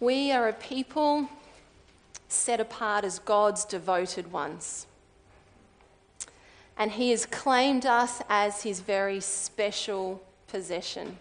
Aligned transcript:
We 0.00 0.32
are 0.32 0.48
a 0.48 0.52
people 0.52 1.28
set 2.28 2.60
apart 2.60 3.04
as 3.04 3.18
God's 3.20 3.64
devoted 3.64 4.32
ones. 4.32 4.86
And 6.76 6.92
He 6.92 7.10
has 7.10 7.26
claimed 7.26 7.86
us 7.86 8.20
as 8.28 8.64
His 8.64 8.80
very 8.80 9.20
special 9.20 10.22
possession. 10.48 11.18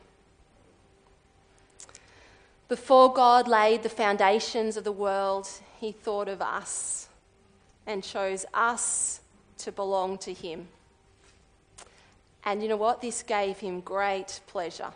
Before 2.67 3.13
God 3.13 3.47
laid 3.47 3.83
the 3.83 3.89
foundations 3.89 4.77
of 4.77 4.83
the 4.83 4.91
world, 4.91 5.47
He 5.79 5.91
thought 5.91 6.27
of 6.27 6.41
us 6.41 7.07
and 7.85 8.03
chose 8.03 8.45
us 8.53 9.21
to 9.59 9.71
belong 9.71 10.17
to 10.19 10.33
Him. 10.33 10.67
And 12.43 12.63
you 12.63 12.69
know 12.69 12.77
what? 12.77 13.01
This 13.01 13.21
gave 13.21 13.59
Him 13.59 13.81
great 13.81 14.39
pleasure. 14.47 14.91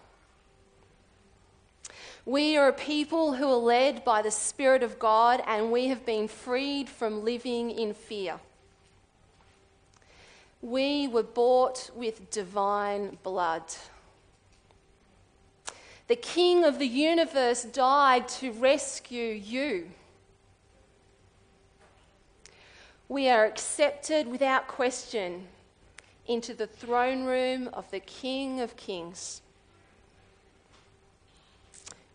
We 2.27 2.57
are 2.57 2.67
a 2.67 2.73
people 2.73 3.35
who 3.35 3.47
are 3.47 3.55
led 3.55 4.03
by 4.03 4.21
the 4.21 4.31
Spirit 4.31 4.83
of 4.83 4.99
God, 4.99 5.41
and 5.47 5.71
we 5.71 5.87
have 5.87 6.05
been 6.05 6.27
freed 6.27 6.89
from 6.89 7.23
living 7.23 7.71
in 7.71 7.93
fear. 7.93 8.41
We 10.61 11.07
were 11.07 11.23
bought 11.23 11.89
with 11.95 12.29
divine 12.29 13.17
blood. 13.23 13.63
The 16.09 16.17
King 16.17 16.65
of 16.65 16.79
the 16.79 16.87
universe 16.87 17.63
died 17.63 18.27
to 18.39 18.51
rescue 18.51 19.31
you. 19.31 19.91
We 23.07 23.29
are 23.29 23.45
accepted 23.45 24.27
without 24.27 24.67
question 24.67 25.47
into 26.27 26.53
the 26.53 26.67
throne 26.67 27.23
room 27.23 27.69
of 27.71 27.89
the 27.89 28.01
King 28.01 28.59
of 28.59 28.75
Kings. 28.75 29.41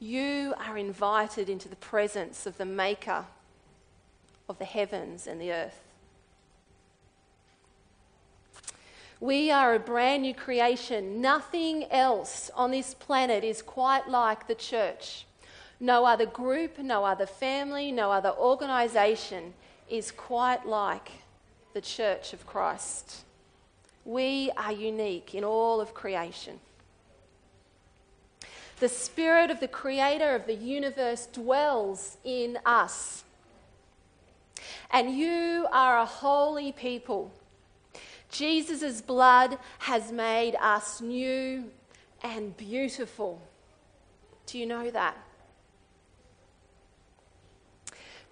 You 0.03 0.55
are 0.59 0.77
invited 0.77 1.49
into 1.49 1.69
the 1.69 1.77
presence 1.77 2.45
of 2.45 2.59
the 2.59 2.65
Maker 2.65 3.25
of 4.49 4.59
the 4.59 4.65
heavens 4.65 5.29
and 5.29 5.41
the 5.41 5.53
earth. 5.53 5.81
We 9.21 9.53
are 9.53 9.77
a 9.77 9.79
brand 9.79 10.23
new 10.23 10.35
creation. 10.35 11.21
Nothing 11.21 11.85
else 11.85 12.51
on 12.57 12.73
this 12.73 12.95
planet 12.95 13.45
is 13.45 13.63
quite 13.63 14.09
like 14.09 14.49
the 14.49 14.57
church. 14.57 15.25
No 15.79 16.05
other 16.05 16.27
group, 16.27 16.81
no 16.81 17.05
other 17.05 17.27
family, 17.27 17.93
no 17.93 18.11
other 18.11 18.33
organization 18.33 19.55
is 19.89 20.11
quite 20.11 20.67
like 20.67 21.13
the 21.75 21.81
church 21.81 22.33
of 22.33 22.45
Christ. 22.45 23.19
We 24.05 24.51
are 24.57 24.73
unique 24.73 25.33
in 25.33 25.45
all 25.45 25.81
of 25.81 25.95
creation. 25.95 26.59
The 28.83 28.89
Spirit 28.89 29.53
of 29.53 29.61
the 29.61 29.69
Creator 29.69 30.35
of 30.35 30.49
the 30.49 30.57
universe 30.57 31.27
dwells 31.27 32.17
in 32.25 32.59
us. 32.67 33.23
And 34.91 35.17
you 35.17 35.69
are 35.71 36.01
a 36.01 36.05
holy 36.05 36.73
people. 36.73 37.31
Jesus' 38.29 39.01
blood 39.01 39.57
has 39.79 40.11
made 40.11 40.57
us 40.61 41.01
new 41.01 41.71
and 42.25 42.57
beautiful. 42.57 43.41
Do 44.47 44.59
you 44.59 44.67
know 44.67 44.91
that? 44.91 45.17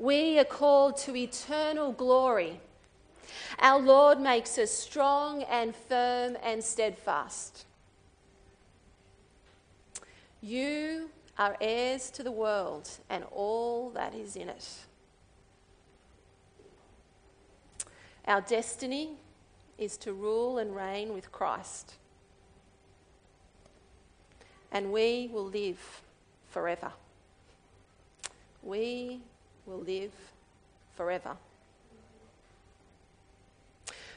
We 0.00 0.36
are 0.40 0.44
called 0.44 0.96
to 1.04 1.14
eternal 1.14 1.92
glory. 1.92 2.58
Our 3.60 3.78
Lord 3.78 4.18
makes 4.18 4.58
us 4.58 4.72
strong 4.72 5.44
and 5.44 5.76
firm 5.76 6.36
and 6.42 6.64
steadfast. 6.64 7.66
You 10.42 11.10
are 11.38 11.56
heirs 11.60 12.10
to 12.10 12.22
the 12.22 12.32
world 12.32 12.88
and 13.08 13.24
all 13.32 13.90
that 13.90 14.14
is 14.14 14.36
in 14.36 14.48
it. 14.48 14.68
Our 18.26 18.40
destiny 18.40 19.10
is 19.78 19.96
to 19.98 20.12
rule 20.12 20.58
and 20.58 20.74
reign 20.74 21.12
with 21.12 21.32
Christ. 21.32 21.94
And 24.72 24.92
we 24.92 25.28
will 25.32 25.46
live 25.46 26.02
forever. 26.48 26.92
We 28.62 29.20
will 29.66 29.80
live 29.80 30.12
forever. 30.94 31.36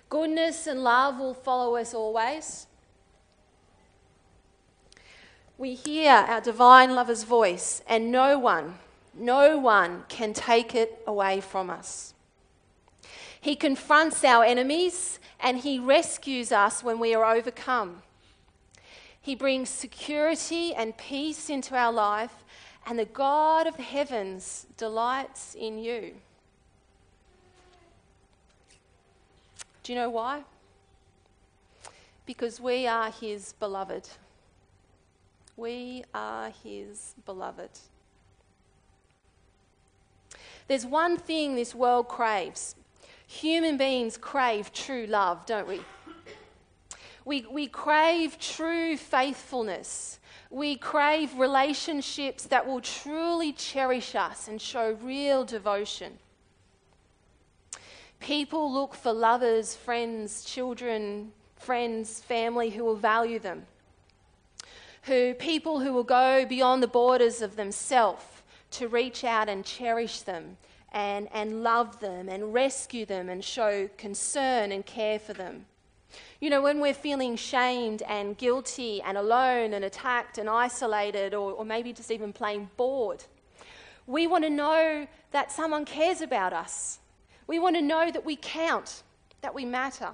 Goodness 0.10 0.68
and 0.68 0.84
love 0.84 1.18
will 1.18 1.34
follow 1.34 1.76
us 1.76 1.94
always. 1.94 2.68
We 5.58 5.76
hear 5.76 6.12
our 6.12 6.42
divine 6.42 6.96
lover's 6.96 7.24
voice, 7.24 7.82
and 7.88 8.12
no 8.12 8.40
one, 8.40 8.80
no 9.14 9.58
one 9.58 10.04
can 10.10 10.34
take 10.34 10.74
it 10.74 11.02
away 11.06 11.42
from 11.42 11.70
us. 11.70 12.14
He 13.40 13.56
confronts 13.56 14.24
our 14.24 14.46
enemies 14.46 15.20
and 15.42 15.58
he 15.58 15.78
rescues 15.78 16.54
us 16.54 16.82
when 16.82 16.98
we 16.98 17.14
are 17.14 17.26
overcome. 17.26 18.02
He 19.22 19.36
brings 19.36 19.70
security 19.70 20.74
and 20.74 20.98
peace 20.98 21.50
into 21.50 21.76
our 21.76 21.92
life, 21.92 22.44
and 22.86 22.98
the 22.98 23.06
God 23.06 23.68
of 23.68 23.76
the 23.76 23.84
heavens 23.84 24.66
delights 24.78 25.56
in 25.56 25.78
you. 25.78 26.16
Do 29.84 29.92
you 29.92 30.00
know 30.00 30.10
why? 30.10 30.44
Because 32.26 32.62
we 32.62 32.88
are 32.88 33.12
his 33.12 33.54
beloved. 33.60 34.08
We 35.56 36.04
are 36.14 36.52
his 36.64 37.14
beloved. 37.26 37.70
There's 40.68 40.86
one 40.86 41.18
thing 41.18 41.56
this 41.56 41.76
world 41.76 42.08
craves. 42.08 42.76
Human 43.28 43.78
beings 43.78 44.18
crave 44.18 44.74
true 44.74 45.06
love, 45.06 45.46
don't 45.46 45.68
we? 45.68 45.82
We, 47.26 47.46
we 47.50 47.68
crave 47.68 48.40
true 48.40 48.98
faithfulness. 48.98 50.20
We 50.50 50.76
crave 50.76 51.38
relationships 51.38 52.46
that 52.46 52.68
will 52.68 52.82
truly 52.82 53.54
cherish 53.54 54.16
us 54.16 54.48
and 54.48 54.62
show 54.62 54.98
real 55.02 55.46
devotion. 55.46 56.20
People 58.20 58.72
look 58.72 58.94
for 58.94 59.14
lovers, 59.14 59.76
friends, 59.76 60.44
children, 60.44 61.32
friends, 61.56 62.22
family 62.22 62.70
who 62.72 62.84
will 62.84 62.96
value 62.96 63.40
them 63.40 63.66
who 65.04 65.34
people 65.34 65.80
who 65.82 65.92
will 65.92 66.04
go 66.04 66.46
beyond 66.46 66.82
the 66.82 66.88
borders 66.88 67.42
of 67.42 67.56
themselves 67.56 68.24
to 68.72 68.88
reach 68.88 69.24
out 69.24 69.50
and 69.50 69.66
cherish 69.66 70.22
them 70.22 70.58
and, 70.92 71.28
and 71.34 71.64
love 71.64 72.00
them 72.00 72.30
and 72.30 72.54
rescue 72.54 73.06
them 73.06 73.30
and 73.30 73.44
show 73.44 73.90
concern 73.98 74.72
and 74.72 74.86
care 74.86 75.20
for 75.20 75.34
them. 75.34 75.66
You 76.40 76.50
know, 76.50 76.62
when 76.62 76.80
we're 76.80 76.94
feeling 76.94 77.36
shamed 77.36 78.02
and 78.04 78.38
guilty 78.38 79.02
and 79.02 79.18
alone 79.18 79.74
and 79.74 79.84
attacked 79.84 80.38
and 80.38 80.50
isolated 80.50 81.34
or, 81.34 81.52
or 81.52 81.66
maybe 81.66 81.92
just 81.92 82.12
even 82.12 82.32
plain 82.32 82.70
bored, 82.78 83.26
we 84.08 84.28
want 84.28 84.44
to 84.44 84.50
know 84.50 85.08
that 85.32 85.52
someone 85.52 85.86
cares 85.86 86.22
about 86.22 86.54
us. 86.54 87.00
We 87.48 87.60
want 87.60 87.76
to 87.76 87.82
know 87.82 88.10
that 88.12 88.26
we 88.26 88.38
count, 88.38 89.04
that 89.42 89.54
we 89.54 89.66
matter. 89.66 90.12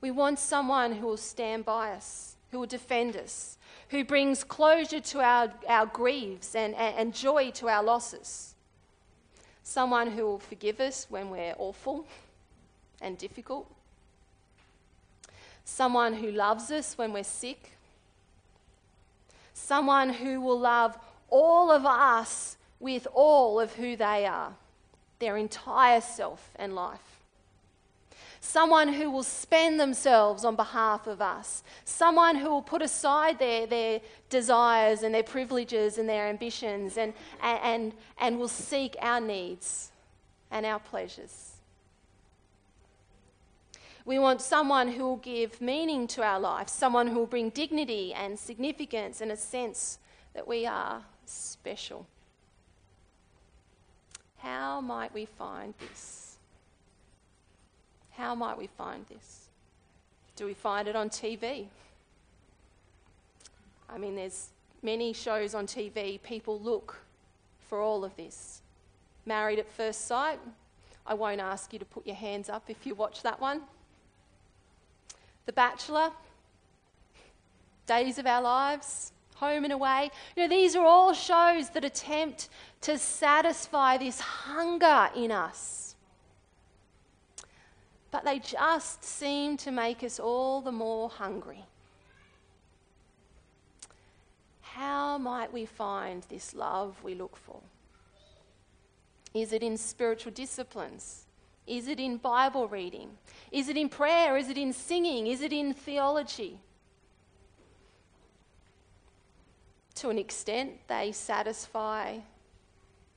We 0.00 0.10
want 0.10 0.38
someone 0.38 0.92
who 0.92 1.06
will 1.06 1.16
stand 1.16 1.64
by 1.64 1.90
us 1.90 2.33
who 2.54 2.60
will 2.60 2.66
defend 2.66 3.16
us, 3.16 3.58
who 3.88 4.04
brings 4.04 4.44
closure 4.44 5.00
to 5.00 5.20
our, 5.20 5.52
our 5.68 5.86
griefs 5.86 6.54
and, 6.54 6.72
and, 6.76 6.96
and 6.96 7.12
joy 7.12 7.50
to 7.50 7.68
our 7.68 7.82
losses. 7.82 8.54
Someone 9.64 10.12
who 10.12 10.22
will 10.24 10.38
forgive 10.38 10.78
us 10.78 11.08
when 11.10 11.30
we're 11.30 11.54
awful 11.58 12.06
and 13.00 13.18
difficult. 13.18 13.68
Someone 15.64 16.14
who 16.14 16.30
loves 16.30 16.70
us 16.70 16.96
when 16.96 17.12
we're 17.12 17.24
sick. 17.24 17.72
Someone 19.52 20.10
who 20.10 20.40
will 20.40 20.60
love 20.60 20.96
all 21.30 21.72
of 21.72 21.84
us 21.84 22.56
with 22.78 23.08
all 23.14 23.58
of 23.58 23.74
who 23.74 23.96
they 23.96 24.26
are, 24.26 24.52
their 25.18 25.36
entire 25.36 26.00
self 26.00 26.52
and 26.54 26.76
life 26.76 27.13
someone 28.44 28.92
who 28.92 29.10
will 29.10 29.22
spend 29.22 29.80
themselves 29.80 30.44
on 30.44 30.54
behalf 30.54 31.06
of 31.06 31.22
us, 31.22 31.64
someone 31.84 32.36
who 32.36 32.50
will 32.50 32.62
put 32.62 32.82
aside 32.82 33.38
their, 33.38 33.66
their 33.66 34.00
desires 34.28 35.02
and 35.02 35.14
their 35.14 35.22
privileges 35.22 35.96
and 35.98 36.08
their 36.08 36.26
ambitions 36.28 36.98
and, 36.98 37.14
and, 37.42 37.94
and 38.20 38.38
will 38.38 38.48
seek 38.48 38.96
our 39.00 39.20
needs 39.20 39.90
and 40.50 40.66
our 40.66 40.78
pleasures. 40.78 41.52
We 44.04 44.18
want 44.18 44.42
someone 44.42 44.88
who 44.88 45.04
will 45.04 45.16
give 45.16 45.62
meaning 45.62 46.06
to 46.08 46.22
our 46.22 46.38
life, 46.38 46.68
someone 46.68 47.06
who 47.06 47.20
will 47.20 47.26
bring 47.26 47.48
dignity 47.48 48.12
and 48.12 48.38
significance 48.38 49.22
and 49.22 49.32
a 49.32 49.36
sense 49.36 49.98
that 50.34 50.46
we 50.46 50.66
are 50.66 51.02
special. 51.24 52.06
How 54.36 54.82
might 54.82 55.14
we 55.14 55.24
find 55.24 55.72
this? 55.80 56.23
How 58.16 58.34
might 58.34 58.56
we 58.56 58.66
find 58.66 59.04
this? 59.06 59.48
Do 60.36 60.46
we 60.46 60.54
find 60.54 60.88
it 60.88 60.96
on 60.96 61.10
TV? 61.10 61.66
I 63.88 63.98
mean, 63.98 64.16
there's 64.16 64.48
many 64.82 65.12
shows 65.12 65.54
on 65.54 65.66
TV, 65.66 66.22
people 66.22 66.58
look 66.60 66.96
for 67.68 67.80
all 67.80 68.04
of 68.04 68.16
this. 68.16 68.60
Married 69.26 69.58
at 69.58 69.70
First 69.70 70.06
Sight, 70.06 70.38
I 71.06 71.14
won't 71.14 71.40
ask 71.40 71.72
you 71.72 71.78
to 71.78 71.84
put 71.84 72.06
your 72.06 72.16
hands 72.16 72.48
up 72.48 72.64
if 72.68 72.86
you 72.86 72.94
watch 72.94 73.22
that 73.22 73.40
one. 73.40 73.62
The 75.46 75.52
Bachelor, 75.52 76.10
Days 77.86 78.18
of 78.18 78.26
Our 78.26 78.42
Lives, 78.42 79.12
Home 79.36 79.64
and 79.64 79.72
Away. 79.72 80.10
You 80.36 80.44
know, 80.44 80.48
these 80.48 80.74
are 80.74 80.84
all 80.84 81.12
shows 81.12 81.70
that 81.70 81.84
attempt 81.84 82.48
to 82.82 82.96
satisfy 82.98 83.98
this 83.98 84.20
hunger 84.20 85.10
in 85.14 85.30
us. 85.30 85.83
But 88.14 88.24
they 88.24 88.38
just 88.38 89.02
seem 89.02 89.56
to 89.56 89.72
make 89.72 90.04
us 90.04 90.20
all 90.20 90.60
the 90.60 90.70
more 90.70 91.08
hungry. 91.08 91.64
How 94.60 95.18
might 95.18 95.52
we 95.52 95.66
find 95.66 96.22
this 96.28 96.54
love 96.54 96.94
we 97.02 97.16
look 97.16 97.36
for? 97.36 97.58
Is 99.34 99.52
it 99.52 99.64
in 99.64 99.76
spiritual 99.76 100.30
disciplines? 100.30 101.24
Is 101.66 101.88
it 101.88 101.98
in 101.98 102.18
Bible 102.18 102.68
reading? 102.68 103.10
Is 103.50 103.68
it 103.68 103.76
in 103.76 103.88
prayer? 103.88 104.36
Is 104.36 104.48
it 104.48 104.58
in 104.58 104.72
singing? 104.72 105.26
Is 105.26 105.42
it 105.42 105.52
in 105.52 105.74
theology? 105.74 106.60
To 109.96 110.10
an 110.10 110.20
extent, 110.20 110.86
they 110.86 111.10
satisfy 111.10 112.18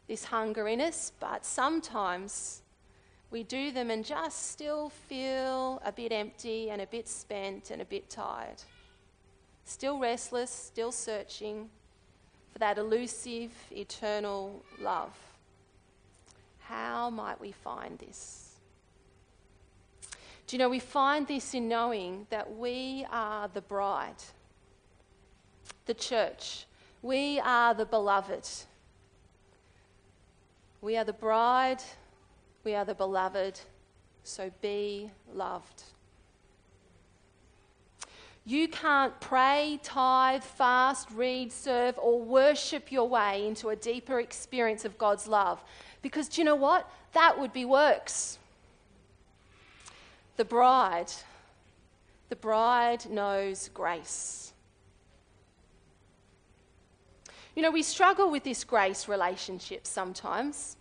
this 0.08 0.24
hunger 0.24 0.68
in 0.68 0.82
us, 0.82 1.12
but 1.20 1.46
sometimes 1.46 2.64
we 3.30 3.44
do 3.44 3.72
them 3.72 3.92
and 3.92 4.06
just 4.06 4.52
still 4.52 4.90
feel 4.90 5.82
a 5.86 5.92
bit 5.92 6.12
empty 6.12 6.70
and 6.70 6.82
a 6.82 6.88
bit 6.88 7.08
spent 7.08 7.72
and 7.72 7.82
a 7.82 7.86
bit 7.86 8.10
tired. 8.10 8.62
Still 9.66 10.00
restless, 10.00 10.50
still 10.50 10.94
searching 10.94 11.70
for 12.54 12.60
that 12.60 12.78
elusive, 12.78 13.52
eternal 13.72 14.64
love. 14.80 15.14
How 16.60 17.10
might 17.10 17.40
we 17.40 17.52
find 17.52 18.00
this? 18.00 18.56
Do 20.48 20.56
you 20.56 20.60
know, 20.60 20.70
we 20.70 20.80
find 20.80 21.28
this 21.28 21.54
in 21.54 21.68
knowing 21.68 22.28
that 22.30 22.56
we 22.56 23.06
are 23.12 23.50
the 23.50 23.60
bride, 23.62 24.24
the 25.86 25.94
church. 25.94 26.66
We 27.02 27.42
are 27.42 27.74
the 27.74 27.86
beloved. 27.86 28.48
We 30.80 30.96
are 30.96 31.04
the 31.04 31.12
bride, 31.12 31.84
we 32.68 32.75
are 32.75 32.84
the 32.84 32.94
beloved, 32.94 33.58
so 34.25 34.52
be 34.60 35.10
loved. 35.34 35.84
You 38.44 38.68
can't 38.68 39.18
pray, 39.22 39.80
tithe, 39.84 40.44
fast, 40.44 41.10
read, 41.12 41.54
serve, 41.54 41.98
or 41.98 42.22
worship 42.22 42.92
your 42.92 43.08
way 43.08 43.48
into 43.48 43.69
a 43.69 43.75
deeper 43.78 44.19
experience 44.19 44.84
of 44.84 44.98
God's 44.98 45.30
love 45.30 45.64
because 46.02 46.28
do 46.28 46.42
you 46.42 46.46
know 46.46 46.58
what? 46.58 46.92
That 47.14 47.40
would 47.40 47.54
be 47.54 47.64
works. 47.64 48.38
The 50.36 50.44
bride, 50.44 51.14
the 52.28 52.36
bride 52.36 53.10
knows 53.10 53.69
grace. 53.74 54.52
You 57.56 57.62
know, 57.62 57.72
we 57.72 57.81
struggle 57.81 58.30
with 58.30 58.44
this 58.44 58.66
grace 58.66 59.08
relationship 59.08 59.88
sometimes 59.88 60.75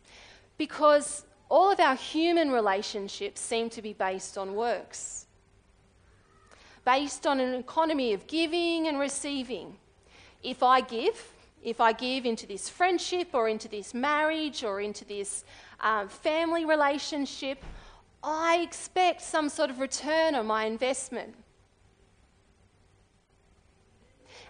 because 0.59 1.26
all 1.49 1.71
of 1.71 1.81
our 1.81 1.95
human 1.95 2.51
relationships 2.51 3.41
seem 3.41 3.71
to 3.71 3.83
be 3.83 3.93
based 3.93 4.37
on 4.37 4.55
works, 4.55 5.27
based 6.85 7.27
on 7.27 7.41
an 7.41 7.55
economy 7.55 8.13
of 8.13 8.27
giving 8.27 8.89
and 8.89 8.99
receiving. 8.99 9.77
If 10.43 10.63
I 10.63 10.81
give, 10.81 11.33
if 11.63 11.81
I 11.81 11.93
give 11.93 12.27
into 12.27 12.47
this 12.47 12.69
friendship 12.69 13.29
or 13.33 13.49
into 13.49 13.69
this 13.69 13.95
marriage 13.95 14.65
or 14.65 14.81
into 14.81 15.05
this 15.05 15.45
um, 15.81 16.09
family 16.09 16.65
relationship, 16.65 17.63
I 18.23 18.59
expect 18.59 19.23
some 19.23 19.49
sort 19.49 19.71
of 19.71 19.79
return 19.79 20.35
on 20.35 20.47
my 20.47 20.65
investment. 20.65 21.35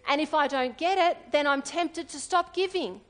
And 0.09 0.21
if 0.21 0.35
I 0.35 0.47
don't 0.47 0.79
get 0.79 0.99
it, 0.99 1.33
then 1.33 1.47
I'm 1.47 1.63
tempted 1.63 2.09
to 2.11 2.19
stop 2.19 2.55
giving. 2.55 3.01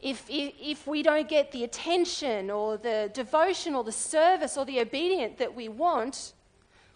If, 0.00 0.24
if, 0.28 0.54
if, 0.60 0.86
we 0.86 1.02
don't 1.02 1.28
get 1.28 1.50
the 1.50 1.64
attention 1.64 2.50
or 2.50 2.76
the 2.76 3.10
devotion 3.12 3.74
or 3.74 3.82
the 3.82 3.92
service 3.92 4.56
or 4.56 4.64
the 4.64 4.80
obedience 4.80 5.38
that 5.38 5.54
we 5.54 5.68
want, 5.68 6.34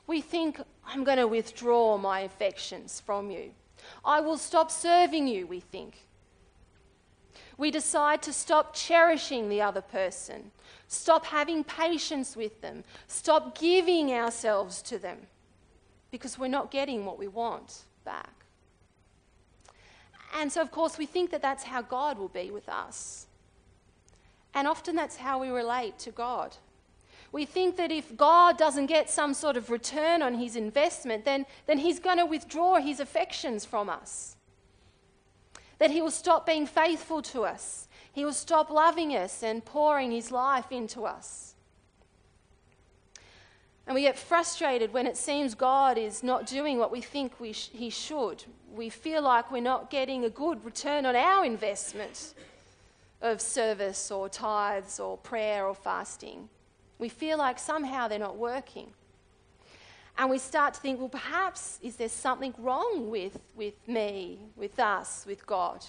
we 0.06 0.20
think, 0.20 0.60
I'm 0.86 1.02
going 1.02 1.18
to 1.18 1.26
withdraw 1.26 1.96
my 1.98 2.20
affections 2.20 3.00
from 3.00 3.30
you. 3.30 3.50
I 4.04 4.20
will 4.20 4.38
stop 4.38 4.70
serving 4.70 5.26
you, 5.26 5.46
we 5.48 5.58
think. 5.60 6.06
We 7.58 7.70
decide 7.70 8.22
to 8.22 8.32
stop 8.32 8.74
cherishing 8.74 9.48
the 9.48 9.62
other 9.62 9.82
person, 9.82 10.52
stop 10.88 11.26
having 11.26 11.64
patience 11.64 12.36
with 12.36 12.60
them, 12.60 12.84
stop 13.08 13.58
giving 13.58 14.12
ourselves 14.12 14.80
to 14.82 14.98
them 14.98 15.18
because 16.10 16.38
we're 16.38 16.48
not 16.48 16.70
getting 16.70 17.04
what 17.04 17.18
we 17.18 17.28
want 17.28 17.82
back. 18.04 18.41
And 20.32 20.50
so, 20.50 20.60
of 20.60 20.70
course, 20.70 20.98
we 20.98 21.06
think 21.06 21.30
that 21.30 21.42
that's 21.42 21.64
how 21.64 21.82
God 21.82 22.18
will 22.18 22.28
be 22.28 22.50
with 22.50 22.68
us. 22.68 23.26
And 24.54 24.66
often 24.66 24.96
that's 24.96 25.16
how 25.16 25.40
we 25.40 25.48
relate 25.48 25.98
to 26.00 26.10
God. 26.10 26.56
We 27.32 27.46
think 27.46 27.76
that 27.76 27.90
if 27.90 28.14
God 28.16 28.58
doesn't 28.58 28.86
get 28.86 29.08
some 29.08 29.32
sort 29.32 29.56
of 29.56 29.70
return 29.70 30.20
on 30.20 30.34
his 30.34 30.54
investment, 30.54 31.24
then, 31.24 31.46
then 31.66 31.78
he's 31.78 31.98
going 31.98 32.18
to 32.18 32.26
withdraw 32.26 32.76
his 32.76 33.00
affections 33.00 33.64
from 33.64 33.88
us. 33.88 34.36
That 35.78 35.90
he 35.90 36.02
will 36.02 36.10
stop 36.10 36.44
being 36.44 36.66
faithful 36.66 37.22
to 37.22 37.44
us. 37.44 37.88
He 38.12 38.26
will 38.26 38.34
stop 38.34 38.70
loving 38.70 39.16
us 39.16 39.42
and 39.42 39.64
pouring 39.64 40.12
his 40.12 40.30
life 40.30 40.70
into 40.70 41.04
us. 41.04 41.54
And 43.86 43.94
we 43.94 44.02
get 44.02 44.18
frustrated 44.18 44.92
when 44.92 45.06
it 45.06 45.16
seems 45.16 45.54
God 45.54 45.98
is 45.98 46.22
not 46.22 46.46
doing 46.46 46.78
what 46.78 46.92
we 46.92 47.00
think 47.00 47.40
we 47.40 47.52
sh- 47.52 47.70
he 47.72 47.90
should. 47.90 48.44
We 48.74 48.88
feel 48.88 49.22
like 49.22 49.50
we're 49.50 49.62
not 49.62 49.90
getting 49.90 50.24
a 50.24 50.30
good 50.30 50.64
return 50.64 51.04
on 51.04 51.14
our 51.14 51.44
investment 51.44 52.34
of 53.20 53.40
service 53.40 54.10
or 54.10 54.28
tithes 54.28 54.98
or 54.98 55.18
prayer 55.18 55.66
or 55.66 55.74
fasting. 55.74 56.48
We 56.98 57.08
feel 57.08 57.38
like 57.38 57.58
somehow 57.58 58.08
they're 58.08 58.18
not 58.18 58.36
working. 58.36 58.88
And 60.18 60.30
we 60.30 60.38
start 60.38 60.74
to 60.74 60.80
think, 60.80 60.98
well, 60.98 61.08
perhaps 61.08 61.78
is 61.82 61.96
there 61.96 62.08
something 62.08 62.54
wrong 62.58 63.10
with, 63.10 63.38
with 63.56 63.74
me, 63.86 64.38
with 64.56 64.78
us, 64.78 65.24
with 65.26 65.46
God? 65.46 65.84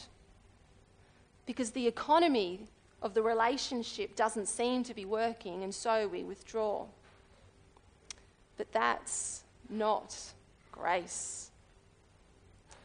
Because 1.46 1.72
the 1.72 1.88
economy 1.88 2.68
of 3.02 3.14
the 3.14 3.22
relationship 3.22 4.16
doesn't 4.16 4.48
seem 4.48 4.84
to 4.84 4.94
be 4.94 5.04
working, 5.04 5.64
and 5.64 5.76
so 5.76 6.08
we 6.08 6.24
withdraw. 6.24 6.86
But 8.58 8.72
that's 8.72 9.44
not 9.70 10.16
grace. 10.72 11.52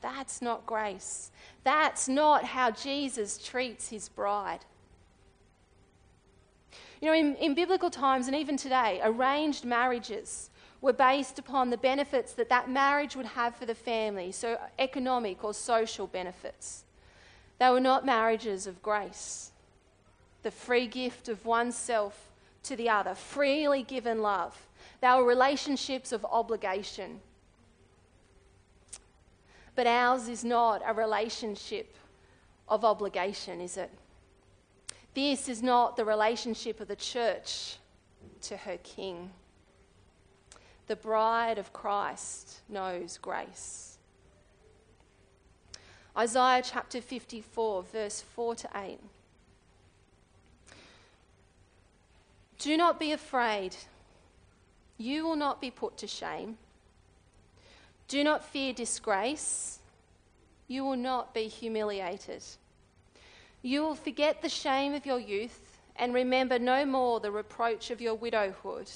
That's 0.00 0.40
not 0.40 0.66
grace. 0.66 1.30
That's 1.64 2.08
not 2.08 2.44
how 2.44 2.70
Jesus 2.70 3.38
treats 3.38 3.88
his 3.88 4.08
bride. 4.08 4.64
You 7.00 7.08
know, 7.08 7.14
in, 7.14 7.36
in 7.36 7.54
biblical 7.54 7.90
times 7.90 8.26
and 8.26 8.36
even 8.36 8.56
today, 8.56 9.00
arranged 9.02 9.64
marriages 9.64 10.50
were 10.80 10.92
based 10.92 11.38
upon 11.38 11.70
the 11.70 11.76
benefits 11.76 12.32
that 12.32 12.48
that 12.48 12.70
marriage 12.70 13.16
would 13.16 13.26
have 13.26 13.54
for 13.54 13.66
the 13.66 13.74
family, 13.74 14.32
so 14.32 14.58
economic 14.78 15.42
or 15.44 15.52
social 15.54 16.06
benefits. 16.06 16.84
They 17.58 17.70
were 17.70 17.80
not 17.80 18.06
marriages 18.06 18.66
of 18.66 18.82
grace, 18.82 19.50
the 20.42 20.50
free 20.50 20.86
gift 20.86 21.28
of 21.28 21.44
oneself 21.44 22.30
to 22.64 22.76
the 22.76 22.88
other, 22.88 23.14
freely 23.14 23.82
given 23.82 24.22
love. 24.22 24.68
They 25.00 25.08
were 25.08 25.24
relationships 25.24 26.12
of 26.12 26.24
obligation. 26.24 27.20
But 29.78 29.86
ours 29.86 30.26
is 30.26 30.42
not 30.42 30.82
a 30.84 30.92
relationship 30.92 31.96
of 32.68 32.84
obligation, 32.84 33.60
is 33.60 33.76
it? 33.76 33.92
This 35.14 35.48
is 35.48 35.62
not 35.62 35.96
the 35.96 36.04
relationship 36.04 36.80
of 36.80 36.88
the 36.88 36.96
church 36.96 37.76
to 38.40 38.56
her 38.56 38.78
king. 38.78 39.30
The 40.88 40.96
bride 40.96 41.58
of 41.58 41.72
Christ 41.72 42.62
knows 42.68 43.18
grace. 43.18 43.98
Isaiah 46.16 46.62
chapter 46.64 47.00
54, 47.00 47.84
verse 47.84 48.20
4 48.34 48.54
to 48.56 48.68
8. 48.74 48.98
Do 52.58 52.76
not 52.76 52.98
be 52.98 53.12
afraid. 53.12 53.76
You 54.96 55.24
will 55.24 55.36
not 55.36 55.60
be 55.60 55.70
put 55.70 55.96
to 55.98 56.08
shame. 56.08 56.58
Do 58.08 58.24
not 58.24 58.44
fear 58.44 58.72
disgrace. 58.72 59.78
You 60.66 60.84
will 60.84 60.96
not 60.96 61.34
be 61.34 61.48
humiliated. 61.48 62.42
You 63.62 63.82
will 63.82 63.94
forget 63.94 64.42
the 64.42 64.48
shame 64.48 64.94
of 64.94 65.06
your 65.06 65.20
youth 65.20 65.78
and 65.96 66.14
remember 66.14 66.58
no 66.58 66.86
more 66.86 67.20
the 67.20 67.30
reproach 67.30 67.90
of 67.90 68.00
your 68.00 68.14
widowhood, 68.14 68.90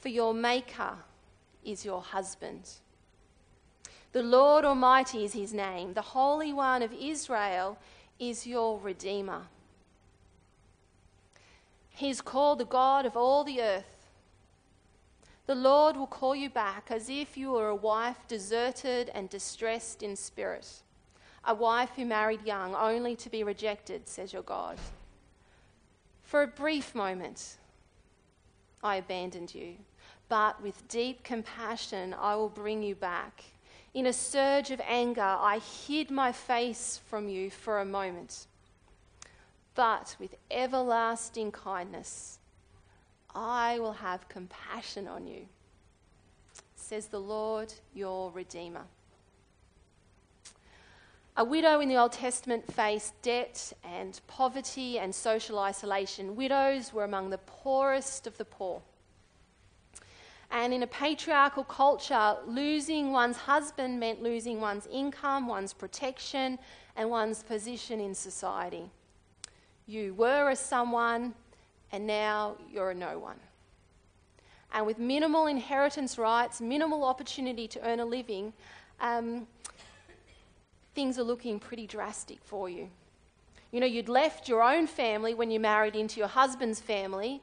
for 0.00 0.08
your 0.08 0.32
Maker 0.32 0.96
is 1.64 1.84
your 1.84 2.00
husband. 2.00 2.70
The 4.12 4.22
Lord 4.22 4.64
Almighty 4.64 5.24
is 5.24 5.34
his 5.34 5.52
name. 5.52 5.92
The 5.92 6.00
Holy 6.00 6.52
One 6.52 6.82
of 6.82 6.92
Israel 6.92 7.78
is 8.18 8.46
your 8.46 8.78
Redeemer. 8.80 9.42
He 11.90 12.08
is 12.10 12.20
called 12.20 12.60
the 12.60 12.64
God 12.64 13.04
of 13.06 13.16
all 13.16 13.44
the 13.44 13.60
earth. 13.60 13.97
The 15.48 15.54
Lord 15.54 15.96
will 15.96 16.06
call 16.06 16.36
you 16.36 16.50
back 16.50 16.90
as 16.90 17.08
if 17.08 17.38
you 17.38 17.52
were 17.52 17.68
a 17.68 17.74
wife 17.74 18.18
deserted 18.28 19.10
and 19.14 19.30
distressed 19.30 20.02
in 20.02 20.14
spirit, 20.14 20.82
a 21.42 21.54
wife 21.54 21.88
who 21.96 22.04
married 22.04 22.44
young 22.44 22.74
only 22.74 23.16
to 23.16 23.30
be 23.30 23.42
rejected, 23.42 24.06
says 24.06 24.34
your 24.34 24.42
God. 24.42 24.76
For 26.22 26.42
a 26.42 26.46
brief 26.46 26.94
moment, 26.94 27.56
I 28.84 28.96
abandoned 28.96 29.54
you, 29.54 29.76
but 30.28 30.62
with 30.62 30.86
deep 30.86 31.24
compassion, 31.24 32.14
I 32.20 32.36
will 32.36 32.50
bring 32.50 32.82
you 32.82 32.94
back. 32.94 33.42
In 33.94 34.04
a 34.04 34.12
surge 34.12 34.70
of 34.70 34.82
anger, 34.86 35.22
I 35.22 35.60
hid 35.60 36.10
my 36.10 36.30
face 36.30 37.00
from 37.08 37.26
you 37.26 37.50
for 37.50 37.78
a 37.78 37.86
moment. 37.86 38.48
But 39.74 40.14
with 40.18 40.34
everlasting 40.50 41.52
kindness, 41.52 42.37
I 43.40 43.78
will 43.78 43.92
have 43.92 44.28
compassion 44.28 45.06
on 45.06 45.28
you, 45.28 45.46
says 46.74 47.06
the 47.06 47.20
Lord 47.20 47.72
your 47.94 48.32
Redeemer. 48.32 48.82
A 51.36 51.44
widow 51.44 51.78
in 51.78 51.88
the 51.88 51.96
Old 51.96 52.10
Testament 52.10 52.64
faced 52.72 53.14
debt 53.22 53.72
and 53.84 54.20
poverty 54.26 54.98
and 54.98 55.14
social 55.14 55.60
isolation. 55.60 56.34
Widows 56.34 56.92
were 56.92 57.04
among 57.04 57.30
the 57.30 57.38
poorest 57.38 58.26
of 58.26 58.36
the 58.38 58.44
poor. 58.44 58.82
And 60.50 60.74
in 60.74 60.82
a 60.82 60.88
patriarchal 60.88 61.62
culture, 61.62 62.38
losing 62.44 63.12
one's 63.12 63.36
husband 63.36 64.00
meant 64.00 64.20
losing 64.20 64.60
one's 64.60 64.88
income, 64.88 65.46
one's 65.46 65.72
protection, 65.72 66.58
and 66.96 67.08
one's 67.08 67.44
position 67.44 68.00
in 68.00 68.16
society. 68.16 68.90
You 69.86 70.14
were 70.14 70.50
a 70.50 70.56
someone, 70.56 71.34
and 71.92 72.06
now 72.06 72.56
you're 72.70 72.90
a 72.90 72.94
no 72.94 73.18
one. 73.18 73.38
And 74.72 74.86
with 74.86 74.98
minimal 74.98 75.46
inheritance 75.46 76.18
rights, 76.18 76.60
minimal 76.60 77.04
opportunity 77.04 77.66
to 77.68 77.88
earn 77.88 78.00
a 78.00 78.04
living, 78.04 78.52
um, 79.00 79.46
things 80.94 81.18
are 81.18 81.22
looking 81.22 81.58
pretty 81.58 81.86
drastic 81.86 82.38
for 82.42 82.68
you. 82.68 82.88
You 83.70 83.80
know, 83.80 83.86
you'd 83.86 84.08
left 84.08 84.48
your 84.48 84.62
own 84.62 84.86
family 84.86 85.34
when 85.34 85.50
you 85.50 85.60
married 85.60 85.94
into 85.94 86.18
your 86.18 86.28
husband's 86.28 86.80
family, 86.80 87.40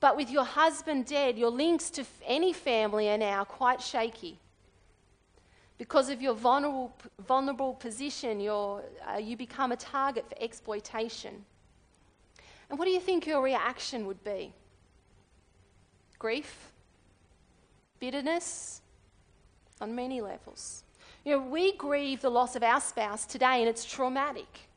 but 0.00 0.16
with 0.16 0.30
your 0.30 0.44
husband 0.44 1.06
dead, 1.06 1.36
your 1.36 1.50
links 1.50 1.90
to 1.90 2.04
any 2.24 2.52
family 2.52 3.08
are 3.10 3.18
now 3.18 3.44
quite 3.44 3.82
shaky. 3.82 4.38
Because 5.76 6.10
of 6.10 6.20
your 6.20 6.34
vulnerable, 6.34 6.92
vulnerable 7.26 7.74
position, 7.74 8.40
uh, 8.48 8.80
you 9.20 9.36
become 9.36 9.70
a 9.70 9.76
target 9.76 10.28
for 10.28 10.36
exploitation. 10.40 11.44
And 12.70 12.78
what 12.78 12.84
do 12.84 12.90
you 12.90 13.00
think 13.00 13.26
your 13.26 13.42
reaction 13.42 14.06
would 14.06 14.22
be? 14.22 14.52
Grief? 16.18 16.72
Bitterness? 18.00 18.82
On 19.80 19.94
many 19.94 20.20
levels. 20.20 20.84
You 21.24 21.32
know, 21.32 21.42
we 21.42 21.72
grieve 21.72 22.20
the 22.20 22.30
loss 22.30 22.56
of 22.56 22.62
our 22.62 22.80
spouse 22.80 23.26
today 23.26 23.60
and 23.60 23.68
it's 23.68 23.84
traumatic. 23.84 24.68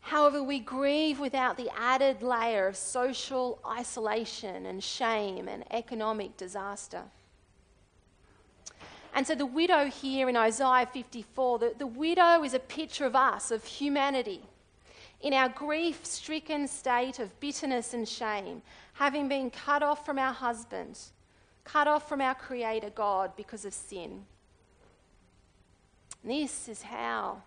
However, 0.00 0.42
we 0.42 0.60
grieve 0.60 1.18
without 1.18 1.56
the 1.56 1.68
added 1.76 2.22
layer 2.22 2.68
of 2.68 2.76
social 2.76 3.58
isolation 3.66 4.64
and 4.64 4.82
shame 4.82 5.48
and 5.48 5.64
economic 5.72 6.36
disaster. 6.36 7.02
And 9.12 9.26
so, 9.26 9.34
the 9.34 9.46
widow 9.46 9.86
here 9.86 10.28
in 10.28 10.36
Isaiah 10.36 10.86
54, 10.92 11.58
the, 11.58 11.74
the 11.78 11.86
widow 11.86 12.44
is 12.44 12.54
a 12.54 12.60
picture 12.60 13.04
of 13.04 13.16
us, 13.16 13.50
of 13.50 13.64
humanity, 13.64 14.42
in 15.20 15.32
our 15.32 15.48
grief 15.48 16.04
stricken 16.04 16.68
state 16.68 17.18
of 17.18 17.38
bitterness 17.40 17.94
and 17.94 18.08
shame, 18.08 18.62
having 18.94 19.28
been 19.28 19.50
cut 19.50 19.82
off 19.82 20.04
from 20.04 20.18
our 20.18 20.32
husband, 20.32 20.98
cut 21.64 21.88
off 21.88 22.08
from 22.08 22.20
our 22.20 22.34
Creator 22.34 22.90
God 22.90 23.32
because 23.36 23.64
of 23.64 23.72
sin. 23.72 24.24
This 26.22 26.68
is 26.68 26.82
how 26.82 27.42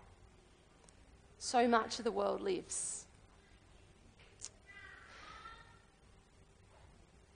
so 1.38 1.68
much 1.68 1.98
of 1.98 2.04
the 2.04 2.12
world 2.12 2.40
lives. 2.40 3.06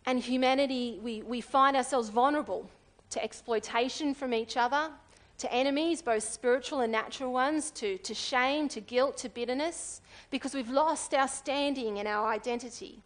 And 0.06 0.20
humanity, 0.20 1.00
we, 1.02 1.22
we 1.22 1.40
find 1.40 1.76
ourselves 1.76 2.10
vulnerable 2.10 2.68
to 3.10 3.22
exploitation 3.22 4.14
from 4.14 4.34
each 4.34 4.56
other, 4.56 4.90
to 5.44 5.52
enemies, 5.52 6.00
both 6.00 6.22
spiritual 6.22 6.80
and 6.80 6.90
natural 6.90 7.32
ones, 7.32 7.70
to, 7.72 7.98
to 7.98 8.14
shame, 8.14 8.68
to 8.68 8.80
guilt, 8.80 9.18
to 9.18 9.28
bitterness, 9.28 10.00
because 10.30 10.54
we've 10.54 10.70
lost 10.70 11.14
our 11.14 11.28
standing 11.28 11.98
and 11.98 12.08
our 12.08 12.28
identity. 12.28 13.02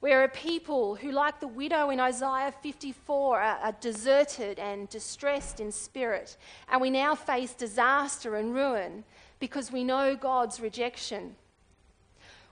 We're 0.00 0.24
a 0.24 0.28
people 0.28 0.94
who, 0.94 1.10
like 1.10 1.40
the 1.40 1.48
widow 1.48 1.90
in 1.90 1.98
Isaiah 1.98 2.52
54, 2.62 3.40
are, 3.40 3.56
are, 3.56 3.72
deserted 3.80 4.58
and 4.58 4.88
distressed 4.88 5.60
in 5.60 5.72
spirit. 5.72 6.36
And 6.68 6.80
we 6.80 6.90
now 6.90 7.14
face 7.14 7.54
disaster 7.54 8.36
and 8.36 8.54
ruin 8.54 9.02
because 9.40 9.72
we 9.72 9.82
know 9.82 10.14
God's 10.14 10.60
rejection. 10.60 11.34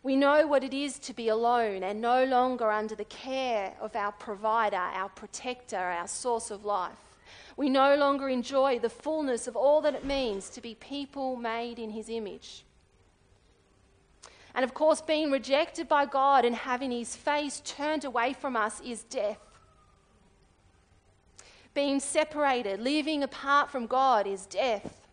We 0.02 0.17
know 0.17 0.47
what 0.49 0.64
it 0.64 0.75
is 0.75 0.99
to 1.00 1.14
be 1.14 1.29
alone 1.29 1.85
and 1.85 2.00
no 2.00 2.25
longer 2.25 2.71
under 2.71 2.97
the 2.97 3.05
care 3.05 3.75
of 3.81 3.95
our 3.95 4.12
provider, 4.12 4.76
our 4.76 5.11
protector, 5.11 5.76
our 5.76 6.09
source 6.09 6.50
of 6.50 6.64
life. 6.64 7.12
We 7.56 7.68
no 7.68 7.97
longer 7.97 8.28
enjoy 8.28 8.78
the 8.78 8.88
fullness 8.88 9.47
of 9.47 9.56
all 9.56 9.80
that 9.82 9.94
it 9.94 10.04
means 10.04 10.49
to 10.50 10.61
be 10.61 10.75
people 10.75 11.37
made 11.37 11.78
in 11.78 11.90
his 11.90 12.09
image. 12.09 12.64
And 14.54 14.64
of 14.64 14.75
course, 14.75 15.00
being 15.00 15.30
rejected 15.30 15.88
by 15.88 16.06
God 16.06 16.44
and 16.44 16.54
having 16.54 16.90
his 16.90 17.16
face 17.16 17.62
turned 17.64 18.04
away 18.04 18.32
from 18.32 18.56
us 18.56 18.80
is 18.80 19.04
death. 19.04 19.40
Being 21.75 22.00
separated, 22.00 22.80
living 22.80 23.23
apart 23.23 23.71
from 23.71 23.87
God, 23.87 24.26
is 24.26 24.44
death. 24.47 25.06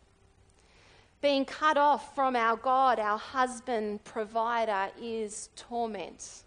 Being 1.22 1.46
cut 1.46 1.78
off 1.78 2.16
from 2.16 2.36
our 2.36 2.58
God, 2.58 3.00
our 3.00 3.18
husband, 3.18 4.04
provider, 4.04 4.90
is 5.02 5.50
torment. 5.56 6.44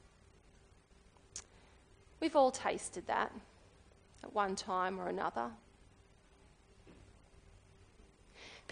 We've 2.20 2.37
all 2.37 2.50
tasted 2.50 3.06
that 3.06 3.32
at 4.22 4.32
one 4.32 4.54
time 4.54 5.00
or 5.00 5.08
another. 5.08 5.50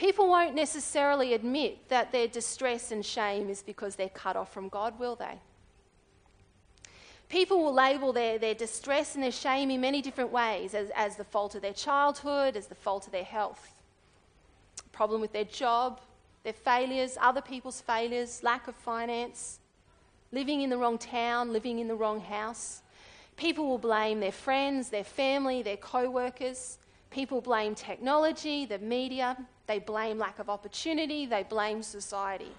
People 0.00 0.28
won't 0.28 0.54
necessarily 0.54 1.34
admit 1.34 1.90
that 1.90 2.10
their 2.10 2.26
distress 2.26 2.90
and 2.90 3.04
shame 3.04 3.50
is 3.50 3.60
because 3.62 3.96
they're 3.96 4.08
cut 4.08 4.34
off 4.34 4.50
from 4.50 4.70
God, 4.70 4.98
will 4.98 5.14
they? 5.14 5.38
People 7.28 7.62
will 7.62 7.74
label 7.74 8.10
their, 8.10 8.38
their 8.38 8.54
distress 8.54 9.14
and 9.14 9.22
their 9.22 9.30
shame 9.30 9.70
in 9.70 9.78
many 9.82 10.00
different 10.00 10.32
ways 10.32 10.72
as, 10.72 10.90
as 10.96 11.16
the 11.16 11.24
fault 11.24 11.54
of 11.54 11.60
their 11.60 11.74
childhood, 11.74 12.56
as 12.56 12.66
the 12.66 12.74
fault 12.74 13.04
of 13.04 13.12
their 13.12 13.24
health 13.24 13.74
problem 15.00 15.22
with 15.22 15.32
their 15.32 15.44
job, 15.44 15.98
their 16.42 16.52
failures, 16.52 17.16
other 17.20 17.40
people's 17.40 17.80
failures, 17.80 18.42
lack 18.42 18.68
of 18.68 18.74
finance, 18.74 19.58
living 20.32 20.60
in 20.60 20.68
the 20.68 20.76
wrong 20.76 20.98
town, 20.98 21.52
living 21.52 21.78
in 21.78 21.88
the 21.88 21.94
wrong 21.94 22.20
house. 22.20 22.82
People 23.36 23.66
will 23.66 23.78
blame 23.78 24.20
their 24.20 24.32
friends, 24.32 24.90
their 24.90 25.04
family, 25.04 25.62
their 25.62 25.78
co 25.78 26.10
workers. 26.10 26.76
People 27.10 27.40
blame 27.40 27.74
technology, 27.74 28.66
the 28.66 28.78
media. 28.78 29.36
They 29.70 29.78
blame 29.78 30.18
lack 30.18 30.40
of 30.40 30.50
opportunity. 30.50 31.26
They 31.26 31.44
blame 31.44 31.84
society. 31.84 32.50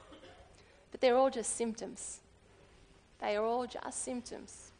But 0.91 1.01
they're 1.01 1.17
all 1.17 1.29
just 1.29 1.57
symptoms. 1.57 2.21
They 3.19 3.35
are 3.35 3.43
all 3.43 3.67
just 3.67 4.01
symptoms. 4.01 4.71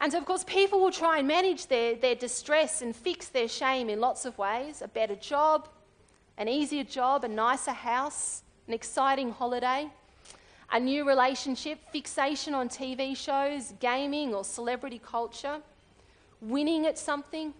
And 0.00 0.12
so, 0.12 0.18
of 0.18 0.26
course, 0.26 0.44
people 0.44 0.80
will 0.80 0.90
try 0.90 1.20
and 1.20 1.26
manage 1.26 1.68
their, 1.68 1.94
their 1.94 2.14
distress 2.14 2.82
and 2.82 2.94
fix 2.94 3.28
their 3.28 3.48
shame 3.48 3.88
in 3.88 4.00
lots 4.00 4.26
of 4.26 4.36
ways 4.36 4.82
a 4.82 4.88
better 4.88 5.14
job, 5.14 5.70
an 6.36 6.46
easier 6.46 6.84
job, 6.84 7.24
a 7.24 7.28
nicer 7.28 7.72
house, 7.72 8.42
an 8.66 8.74
exciting 8.74 9.32
holiday, 9.32 9.88
a 10.70 10.78
new 10.78 11.08
relationship, 11.08 11.78
fixation 11.90 12.52
on 12.52 12.68
TV 12.68 13.16
shows, 13.16 13.72
gaming, 13.80 14.34
or 14.34 14.44
celebrity 14.44 15.00
culture, 15.02 15.62
winning 16.42 16.84
at 16.84 16.98
something. 16.98 17.54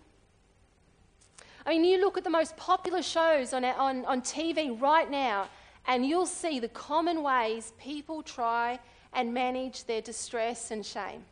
I 1.69 1.73
mean, 1.73 1.85
you 1.85 2.01
look 2.01 2.17
at 2.17 2.25
the 2.25 2.31
most 2.31 2.57
popular 2.57 3.03
shows 3.03 3.53
on, 3.53 3.63
on, 3.63 4.03
on 4.07 4.23
TV 4.23 4.81
right 4.81 5.11
now, 5.11 5.49
and 5.87 6.07
you'll 6.07 6.25
see 6.25 6.61
the 6.61 6.69
common 6.69 7.23
ways 7.23 7.75
people 7.79 8.23
try 8.23 8.79
and 9.13 9.35
manage 9.35 9.85
their 9.85 10.01
distress 10.01 10.71
and 10.71 10.85
shame. 10.85 11.27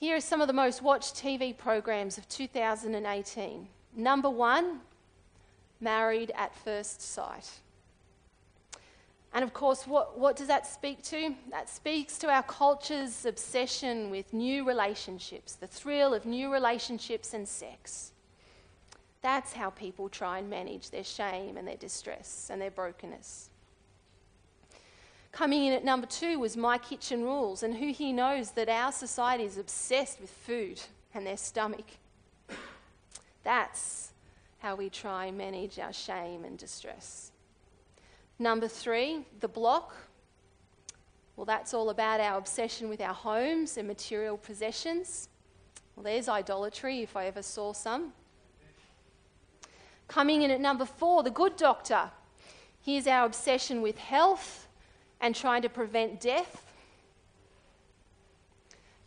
Here 0.00 0.16
are 0.16 0.20
some 0.20 0.40
of 0.40 0.48
the 0.48 0.52
most 0.52 0.82
watched 0.82 1.14
TV 1.14 1.56
programs 1.56 2.18
of 2.18 2.28
2018. 2.28 3.68
Number 3.94 4.28
one, 4.28 4.80
married 5.80 6.32
at 6.34 6.52
first 6.52 7.00
sight. 7.00 7.48
And 9.36 9.44
of 9.44 9.52
course, 9.52 9.86
what, 9.86 10.18
what 10.18 10.34
does 10.34 10.46
that 10.46 10.66
speak 10.66 11.02
to? 11.04 11.34
That 11.50 11.68
speaks 11.68 12.16
to 12.20 12.30
our 12.30 12.42
culture's 12.42 13.26
obsession 13.26 14.10
with 14.10 14.32
new 14.32 14.66
relationships, 14.66 15.56
the 15.56 15.66
thrill 15.66 16.14
of 16.14 16.24
new 16.24 16.50
relationships 16.50 17.34
and 17.34 17.46
sex. 17.46 18.12
That's 19.20 19.52
how 19.52 19.68
people 19.68 20.08
try 20.08 20.38
and 20.38 20.48
manage 20.48 20.88
their 20.88 21.04
shame 21.04 21.58
and 21.58 21.68
their 21.68 21.76
distress 21.76 22.48
and 22.50 22.62
their 22.62 22.70
brokenness. 22.70 23.50
Coming 25.32 25.66
in 25.66 25.74
at 25.74 25.84
number 25.84 26.06
two 26.06 26.38
was 26.38 26.56
My 26.56 26.78
Kitchen 26.78 27.22
Rules, 27.22 27.62
and 27.62 27.74
who 27.74 27.92
here 27.92 28.14
knows 28.14 28.52
that 28.52 28.70
our 28.70 28.90
society 28.90 29.44
is 29.44 29.58
obsessed 29.58 30.18
with 30.18 30.30
food 30.30 30.80
and 31.12 31.26
their 31.26 31.36
stomach. 31.36 31.84
That's 33.44 34.12
how 34.60 34.76
we 34.76 34.88
try 34.88 35.26
and 35.26 35.36
manage 35.36 35.78
our 35.78 35.92
shame 35.92 36.42
and 36.46 36.56
distress. 36.56 37.32
Number 38.38 38.68
three, 38.68 39.24
the 39.40 39.48
block. 39.48 39.94
Well, 41.36 41.46
that's 41.46 41.74
all 41.74 41.90
about 41.90 42.20
our 42.20 42.38
obsession 42.38 42.88
with 42.88 43.00
our 43.00 43.14
homes 43.14 43.76
and 43.76 43.86
material 43.88 44.36
possessions. 44.36 45.28
Well, 45.94 46.04
there's 46.04 46.28
idolatry 46.28 47.00
if 47.00 47.16
I 47.16 47.26
ever 47.26 47.42
saw 47.42 47.72
some. 47.72 48.12
Coming 50.08 50.42
in 50.42 50.50
at 50.50 50.60
number 50.60 50.84
four, 50.84 51.22
the 51.22 51.30
good 51.30 51.56
doctor. 51.56 52.10
Here's 52.82 53.06
our 53.06 53.26
obsession 53.26 53.82
with 53.82 53.98
health 53.98 54.68
and 55.20 55.34
trying 55.34 55.62
to 55.62 55.68
prevent 55.68 56.20
death. 56.20 56.62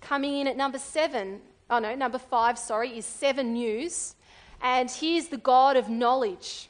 Coming 0.02 0.38
in 0.38 0.48
at 0.48 0.58
number 0.58 0.80
seven, 0.80 1.42
oh 1.70 1.80
no, 1.80 1.96
number 1.96 2.18
five, 2.18 2.58
sorry, 2.58 2.98
is 2.98 3.06
seven 3.06 3.54
news. 3.54 4.16
And 4.62 4.90
here's 4.90 5.28
the 5.28 5.38
God 5.38 5.78
of 5.78 5.88
knowledge 5.88 6.68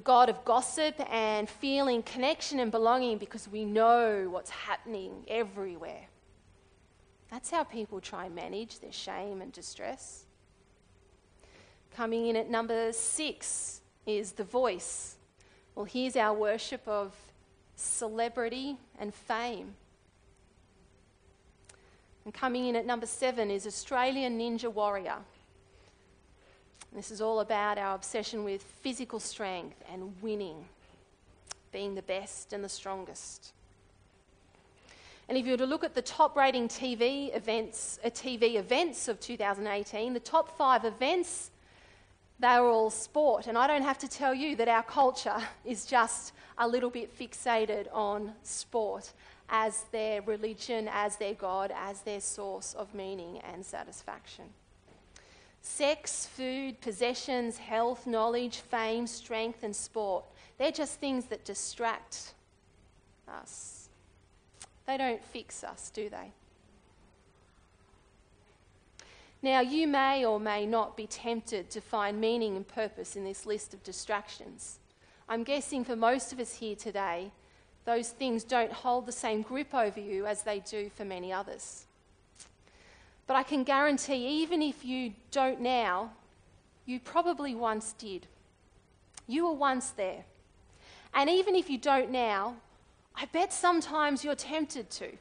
the 0.00 0.04
God 0.04 0.30
of 0.30 0.42
gossip 0.46 0.94
and 1.12 1.46
feeling 1.46 2.02
connection 2.02 2.58
and 2.58 2.70
belonging 2.70 3.18
because 3.18 3.46
we 3.46 3.66
know 3.66 4.28
what's 4.30 4.48
happening 4.48 5.12
everywhere. 5.28 6.06
That's 7.30 7.50
how 7.50 7.64
people 7.64 8.00
try 8.00 8.24
and 8.24 8.34
manage 8.34 8.80
their 8.80 8.92
shame 8.92 9.42
and 9.42 9.52
distress. 9.52 10.24
Coming 11.94 12.28
in 12.28 12.36
at 12.36 12.48
number 12.48 12.94
six 12.94 13.82
is 14.06 14.32
the 14.32 14.42
voice. 14.42 15.16
Well, 15.74 15.84
here's 15.84 16.16
our 16.16 16.32
worship 16.32 16.80
of 16.88 17.14
celebrity 17.76 18.78
and 18.98 19.12
fame. 19.12 19.74
And 22.24 22.32
coming 22.32 22.68
in 22.68 22.74
at 22.74 22.86
number 22.86 23.04
seven 23.04 23.50
is 23.50 23.66
Australian 23.66 24.38
Ninja 24.38 24.72
Warrior. 24.72 25.18
This 26.92 27.12
is 27.12 27.20
all 27.20 27.40
about 27.40 27.78
our 27.78 27.94
obsession 27.94 28.42
with 28.42 28.62
physical 28.62 29.20
strength 29.20 29.82
and 29.92 30.12
winning, 30.20 30.64
being 31.72 31.94
the 31.94 32.02
best 32.02 32.52
and 32.52 32.64
the 32.64 32.68
strongest. 32.68 33.52
And 35.28 35.38
if 35.38 35.46
you 35.46 35.52
were 35.52 35.58
to 35.58 35.66
look 35.66 35.84
at 35.84 35.94
the 35.94 36.02
top 36.02 36.36
rating 36.36 36.66
TV 36.66 37.34
events, 37.36 38.00
uh, 38.04 38.10
TV 38.10 38.56
events 38.56 39.06
of 39.06 39.20
2018, 39.20 40.12
the 40.12 40.18
top 40.18 40.56
five 40.58 40.84
events, 40.84 41.52
they 42.40 42.58
were 42.58 42.68
all 42.68 42.90
sport. 42.90 43.46
And 43.46 43.56
I 43.56 43.68
don't 43.68 43.84
have 43.84 43.98
to 43.98 44.08
tell 44.08 44.34
you 44.34 44.56
that 44.56 44.66
our 44.66 44.82
culture 44.82 45.40
is 45.64 45.86
just 45.86 46.32
a 46.58 46.66
little 46.66 46.90
bit 46.90 47.16
fixated 47.16 47.86
on 47.92 48.32
sport 48.42 49.12
as 49.48 49.84
their 49.92 50.22
religion, 50.22 50.88
as 50.92 51.16
their 51.16 51.34
God, 51.34 51.72
as 51.76 52.00
their 52.00 52.20
source 52.20 52.74
of 52.74 52.92
meaning 52.92 53.38
and 53.52 53.64
satisfaction. 53.64 54.46
Sex, 55.62 56.26
food, 56.26 56.80
possessions, 56.80 57.58
health, 57.58 58.06
knowledge, 58.06 58.58
fame, 58.58 59.06
strength, 59.06 59.62
and 59.62 59.74
sport. 59.74 60.24
They're 60.58 60.70
just 60.70 60.98
things 60.98 61.26
that 61.26 61.44
distract 61.44 62.34
us. 63.28 63.88
They 64.86 64.96
don't 64.96 65.22
fix 65.22 65.62
us, 65.62 65.90
do 65.94 66.08
they? 66.08 66.32
Now, 69.42 69.60
you 69.60 69.86
may 69.86 70.24
or 70.24 70.38
may 70.38 70.66
not 70.66 70.96
be 70.96 71.06
tempted 71.06 71.70
to 71.70 71.80
find 71.80 72.20
meaning 72.20 72.56
and 72.56 72.66
purpose 72.66 73.16
in 73.16 73.24
this 73.24 73.46
list 73.46 73.72
of 73.72 73.82
distractions. 73.82 74.78
I'm 75.28 75.44
guessing 75.44 75.84
for 75.84 75.96
most 75.96 76.32
of 76.32 76.40
us 76.40 76.54
here 76.54 76.76
today, 76.76 77.30
those 77.86 78.10
things 78.10 78.44
don't 78.44 78.72
hold 78.72 79.06
the 79.06 79.12
same 79.12 79.42
grip 79.42 79.74
over 79.74 80.00
you 80.00 80.26
as 80.26 80.42
they 80.42 80.60
do 80.60 80.90
for 80.94 81.04
many 81.04 81.32
others. 81.32 81.86
But 83.26 83.36
I 83.36 83.42
can 83.42 83.64
guarantee, 83.64 84.26
even 84.42 84.60
if 84.62 84.84
you 84.84 85.12
don't 85.30 85.60
now, 85.60 86.10
you 86.86 86.98
probably 86.98 87.54
once 87.54 87.92
did. 87.92 88.26
You 89.26 89.46
were 89.46 89.54
once 89.54 89.90
there. 89.90 90.24
And 91.14 91.30
even 91.30 91.54
if 91.54 91.70
you 91.70 91.78
don't 91.78 92.10
now, 92.10 92.56
I 93.14 93.26
bet 93.26 93.52
sometimes 93.52 94.24
you're 94.24 94.34
tempted 94.34 94.90
to. 94.90 95.12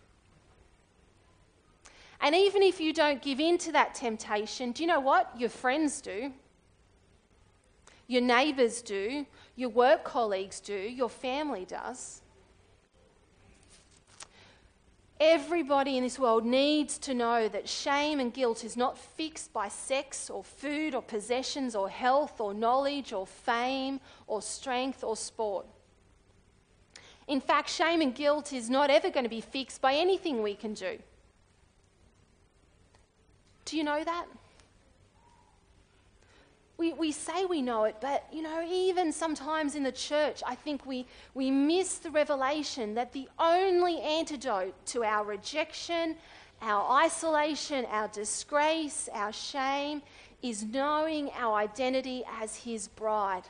And 2.22 2.36
even 2.36 2.62
if 2.62 2.80
you 2.80 2.94
don't 2.94 3.22
give 3.22 3.40
in 3.40 3.58
to 3.60 3.72
that 3.72 3.96
temptation, 3.96 4.72
do 4.72 4.84
you 4.84 4.88
know 4.88 5.00
what? 5.00 5.32
Your 5.40 5.50
friends 5.50 6.02
do. 6.02 6.34
Your 8.08 8.22
neighbours 8.22 8.82
do. 8.82 9.26
Your 9.56 9.70
work 9.70 10.04
colleagues 10.04 10.60
do. 10.60 10.74
Your 10.74 11.10
family 11.10 11.66
does. 11.66 12.22
Everybody 15.20 15.98
in 15.98 16.04
this 16.04 16.18
world 16.18 16.46
needs 16.46 16.98
to 17.00 17.14
know 17.14 17.50
that 17.50 17.68
shame 17.68 18.22
and 18.22 18.34
guilt 18.34 18.64
is 18.64 18.78
not 18.78 18.98
fixed 18.98 19.52
by 19.52 19.68
sex 19.68 20.30
or 20.30 20.46
food 20.46 20.96
or 20.96 21.02
possessions 21.02 21.76
or 21.76 21.90
health 21.90 22.40
or 22.40 22.54
knowledge 22.54 23.12
or 23.12 23.28
fame 23.28 24.00
or 24.28 24.42
strength 24.42 25.04
or 25.04 25.18
sport. 25.18 25.66
In 27.28 27.42
fact, 27.42 27.70
shame 27.70 28.00
and 28.02 28.16
guilt 28.16 28.54
is 28.54 28.70
not 28.70 28.90
ever 28.90 29.10
going 29.10 29.26
to 29.26 29.30
be 29.30 29.42
fixed 29.42 29.82
by 29.82 29.94
anything 29.94 30.42
we 30.42 30.56
can 30.56 30.74
do. 30.74 30.98
Do 33.66 33.78
you 33.78 33.84
know 33.84 34.04
that? 34.04 34.26
We, 36.80 36.94
we 36.94 37.12
say 37.12 37.44
we 37.44 37.62
know 37.62 37.84
it, 37.84 37.98
but 38.00 38.26
you 38.32 38.42
know, 38.42 38.65
even 38.65 39.12
sometimes 39.12 39.76
in 39.76 39.84
the 39.84 39.92
church, 39.92 40.42
I 40.48 40.56
think 40.56 40.86
we, 40.86 41.06
we 41.34 41.52
miss 41.52 41.98
the 41.98 42.10
revelation 42.10 42.96
that 42.96 43.12
the 43.12 43.28
only 43.38 44.00
antidote 44.00 44.74
to 44.88 45.04
our 45.04 45.26
rejection, 45.26 46.15
our 46.62 46.89
isolation, 47.04 47.86
our 47.92 48.08
disgrace, 48.08 49.10
our 49.13 49.34
shame 49.34 50.02
is 50.42 50.63
knowing 50.63 51.30
our 51.38 51.58
identity 51.58 52.24
as 52.39 52.56
His 52.56 52.88
bride. 52.88 53.44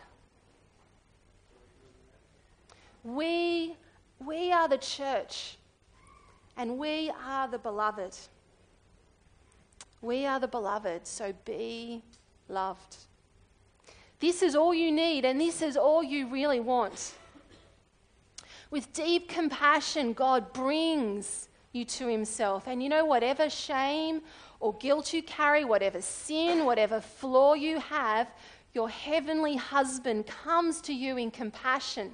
We, 3.03 3.75
we 4.25 4.51
are 4.51 4.67
the 4.67 4.79
church, 4.79 5.59
and 6.57 6.79
we 6.79 7.11
are 7.27 7.47
the 7.47 7.59
beloved. 7.59 8.17
We 10.01 10.25
are 10.25 10.39
the 10.39 10.47
beloved, 10.47 11.05
so 11.05 11.31
be 11.45 12.01
loved. 12.47 12.97
This 14.19 14.41
is 14.41 14.55
all 14.55 14.73
you 14.73 14.91
need, 14.91 15.23
and 15.23 15.39
this 15.39 15.61
is 15.61 15.77
all 15.77 16.03
you 16.03 16.27
really 16.27 16.59
want. 16.59 17.13
With 18.69 18.91
deep 18.93 19.29
compassion, 19.29 20.13
God 20.13 20.51
brings 20.53 21.47
you 21.71 21.85
to 21.85 22.07
Himself. 22.07 22.67
And 22.67 22.83
you 22.83 22.89
know, 22.89 23.05
whatever 23.05 23.49
shame 23.49 24.21
or 24.59 24.73
guilt 24.75 25.13
you 25.13 25.23
carry, 25.23 25.63
whatever 25.63 26.01
sin, 26.01 26.65
whatever 26.65 26.99
flaw 26.99 27.53
you 27.53 27.79
have, 27.79 28.27
your 28.73 28.89
heavenly 28.89 29.55
husband 29.55 30.27
comes 30.27 30.81
to 30.81 30.93
you 30.93 31.17
in 31.17 31.31
compassion 31.31 32.11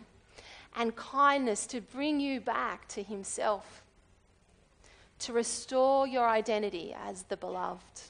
and 0.75 0.95
kindness 0.95 1.65
to 1.67 1.81
bring 1.81 2.19
you 2.19 2.39
back 2.39 2.87
to 2.89 3.01
Himself, 3.01 3.83
to 5.19 5.33
restore 5.33 6.07
your 6.07 6.27
identity 6.27 6.95
as 7.07 7.23
the 7.23 7.37
beloved. 7.37 8.01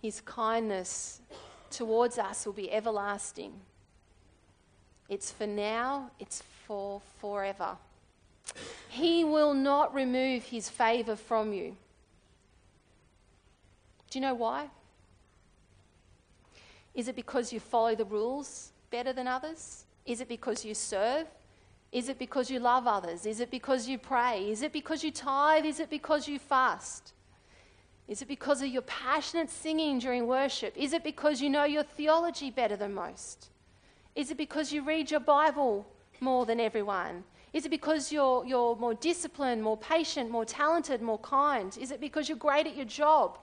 His 0.00 0.20
kindness 0.20 1.20
towards 1.74 2.18
us 2.18 2.46
will 2.46 2.52
be 2.52 2.72
everlasting. 2.72 3.52
It's 5.08 5.30
for 5.30 5.46
now, 5.46 6.10
it's 6.18 6.42
for 6.66 7.02
forever. 7.20 7.76
He 8.88 9.24
will 9.24 9.54
not 9.54 9.94
remove 9.94 10.44
his 10.44 10.68
favor 10.68 11.16
from 11.16 11.52
you. 11.52 11.76
Do 14.10 14.18
you 14.18 14.20
know 14.20 14.34
why? 14.34 14.68
Is 16.94 17.08
it 17.08 17.16
because 17.16 17.52
you 17.52 17.58
follow 17.58 17.94
the 17.94 18.04
rules 18.04 18.70
better 18.90 19.12
than 19.12 19.26
others? 19.26 19.84
Is 20.06 20.20
it 20.20 20.28
because 20.28 20.64
you 20.64 20.74
serve? 20.74 21.26
Is 21.90 22.08
it 22.08 22.18
because 22.18 22.50
you 22.50 22.60
love 22.60 22.86
others? 22.86 23.26
Is 23.26 23.40
it 23.40 23.50
because 23.50 23.88
you 23.88 23.98
pray? 23.98 24.48
Is 24.50 24.62
it 24.62 24.72
because 24.72 25.02
you 25.02 25.10
tithe? 25.10 25.64
Is 25.64 25.80
it 25.80 25.90
because 25.90 26.28
you 26.28 26.38
fast? 26.38 27.13
Is 28.06 28.20
it 28.20 28.28
because 28.28 28.60
of 28.60 28.68
your 28.68 28.82
passionate 28.82 29.50
singing 29.50 29.98
during 29.98 30.26
worship? 30.26 30.76
Is 30.76 30.92
it 30.92 31.02
because 31.02 31.40
you 31.40 31.48
know 31.48 31.64
your 31.64 31.82
theology 31.82 32.50
better 32.50 32.76
than 32.76 32.92
most? 32.92 33.48
Is 34.14 34.30
it 34.30 34.36
because 34.36 34.72
you 34.72 34.82
read 34.82 35.10
your 35.10 35.20
Bible 35.20 35.86
more 36.20 36.44
than 36.44 36.60
everyone? 36.60 37.24
Is 37.54 37.64
it 37.64 37.70
because 37.70 38.12
you're, 38.12 38.44
you're 38.44 38.76
more 38.76 38.94
disciplined, 38.94 39.62
more 39.62 39.76
patient, 39.76 40.30
more 40.30 40.44
talented, 40.44 41.00
more 41.00 41.18
kind? 41.18 41.76
Is 41.80 41.90
it 41.90 42.00
because 42.00 42.28
you're 42.28 42.36
great 42.36 42.66
at 42.66 42.76
your 42.76 42.84
job? 42.84 43.38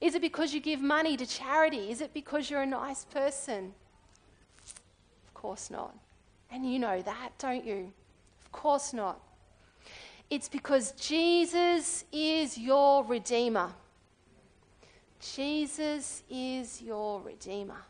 Is 0.00 0.14
it 0.14 0.22
because 0.22 0.52
you 0.52 0.60
give 0.60 0.80
money 0.80 1.16
to 1.16 1.26
charity? 1.26 1.90
Is 1.90 2.00
it 2.00 2.12
because 2.12 2.50
you're 2.50 2.62
a 2.62 2.66
nice 2.66 3.04
person? 3.04 3.72
Of 5.26 5.34
course 5.34 5.70
not. 5.70 5.94
And 6.50 6.70
you 6.70 6.78
know 6.78 7.02
that, 7.02 7.30
don't 7.38 7.64
you? 7.64 7.92
Of 8.44 8.52
course 8.52 8.92
not. 8.92 9.20
It's 10.28 10.48
because 10.48 10.92
Jesus 10.92 12.04
is 12.12 12.58
your 12.58 13.04
Redeemer. 13.04 13.70
Jesus 15.20 16.22
is 16.28 16.82
your 16.82 17.20
Redeemer. 17.20 17.82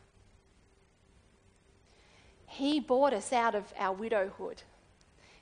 He 2.47 2.81
bought 2.81 3.13
us 3.13 3.33
out 3.33 3.55
of 3.55 3.73
our 3.79 3.95
widowhood. 3.95 4.63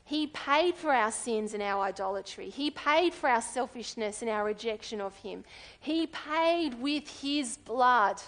He 0.04 0.26
paid 0.26 0.76
for 0.76 0.92
our 0.92 1.10
sins 1.10 1.54
and 1.54 1.62
our 1.62 1.84
idolatry. 1.84 2.50
He 2.50 2.70
paid 2.70 3.14
for 3.14 3.28
our 3.28 3.40
selfishness 3.40 4.20
and 4.20 4.30
our 4.30 4.44
rejection 4.44 5.00
of 5.00 5.16
Him. 5.16 5.44
He 5.80 6.06
paid 6.06 6.80
with 6.80 7.22
His 7.22 7.56
blood 7.56 8.20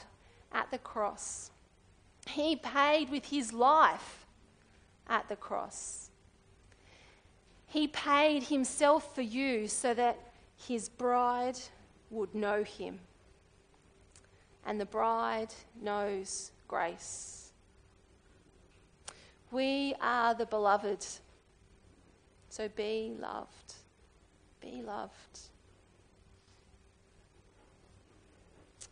at 0.52 0.70
the 0.70 0.78
cross. 0.78 1.50
He 2.28 2.56
paid 2.56 3.10
with 3.10 3.26
His 3.26 3.52
life 3.52 4.26
at 5.08 5.28
the 5.28 5.36
cross. 5.36 6.05
He 7.66 7.88
paid 7.88 8.44
Himself 8.44 9.14
for 9.14 9.22
you 9.22 9.68
so 9.68 9.94
that 9.94 10.18
His 10.56 10.88
bride 10.88 11.58
would 12.10 12.34
know 12.34 12.62
Him. 12.62 13.00
And 14.64 14.80
the 14.80 14.86
bride 14.86 15.54
knows 15.80 16.50
grace. 16.68 17.52
We 19.50 19.94
are 20.00 20.34
the 20.34 20.46
beloved 20.46 21.06
so 22.56 22.70
be 22.70 23.12
loved. 23.20 23.74
Be 24.62 24.80
loved. 24.80 25.40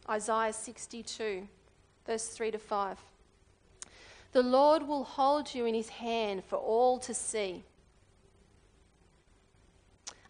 Isaiah 0.06 0.52
62, 0.52 1.48
verse 2.06 2.28
3 2.28 2.50
to 2.50 2.58
5. 2.58 2.98
The 4.32 4.42
Lord 4.42 4.86
will 4.86 5.04
hold 5.04 5.54
you 5.54 5.64
in 5.64 5.74
his 5.74 5.88
hand 5.88 6.44
for 6.44 6.56
all 6.56 6.98
to 6.98 7.14
see. 7.14 7.64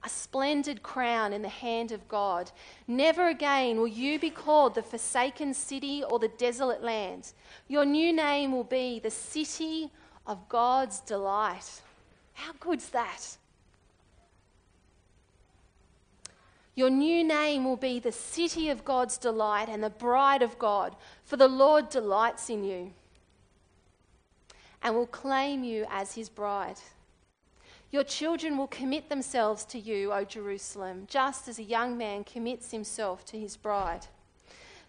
A 0.05 0.09
splendid 0.09 0.83
crown 0.83 1.33
in 1.33 1.40
the 1.40 1.49
hand 1.49 1.90
of 1.90 2.07
God. 2.09 2.51
Never 2.87 3.29
again 3.29 3.79
will 3.79 3.88
you 3.88 4.19
be 4.19 4.29
called 4.29 4.75
the 4.75 4.83
forsaken 4.83 5.55
city 5.55 6.05
or 6.05 6.19
the 6.19 6.29
desolate 6.29 6.83
land. 6.83 7.33
Your 7.69 7.87
new 7.87 8.12
name 8.12 8.53
will 8.53 8.64
be 8.64 8.99
the 8.99 9.11
city 9.11 9.90
of 10.27 10.49
God's 10.51 11.01
delight. 11.01 11.81
How 12.35 12.53
good's 12.61 12.90
that? 12.90 13.38
Your 16.75 16.90
new 16.90 17.25
name 17.25 17.64
will 17.64 17.77
be 17.77 17.99
the 17.99 18.12
city 18.12 18.69
of 18.69 18.85
God's 18.85 19.17
delight 19.17 19.69
and 19.69 19.83
the 19.83 19.90
bride 19.90 20.43
of 20.43 20.59
God, 20.59 20.97
for 21.25 21.37
the 21.37 21.49
Lord 21.49 21.88
delights 21.88 22.51
in 22.51 22.64
you 22.64 22.93
and 24.83 24.95
will 24.95 25.07
claim 25.07 25.64
you 25.64 25.87
as 25.88 26.14
his 26.14 26.29
bride. 26.29 26.77
Your 27.94 28.02
children 28.02 28.59
will 28.59 28.66
commit 28.66 29.09
themselves 29.09 29.64
to 29.66 29.78
you, 29.78 30.12
O 30.12 30.24
Jerusalem, 30.24 31.07
just 31.09 31.46
as 31.46 31.61
a 31.61 31.62
young 31.62 31.96
man 31.96 32.24
commits 32.24 32.72
himself 32.72 33.24
to 33.26 33.38
his 33.38 33.57
bride. 33.57 34.09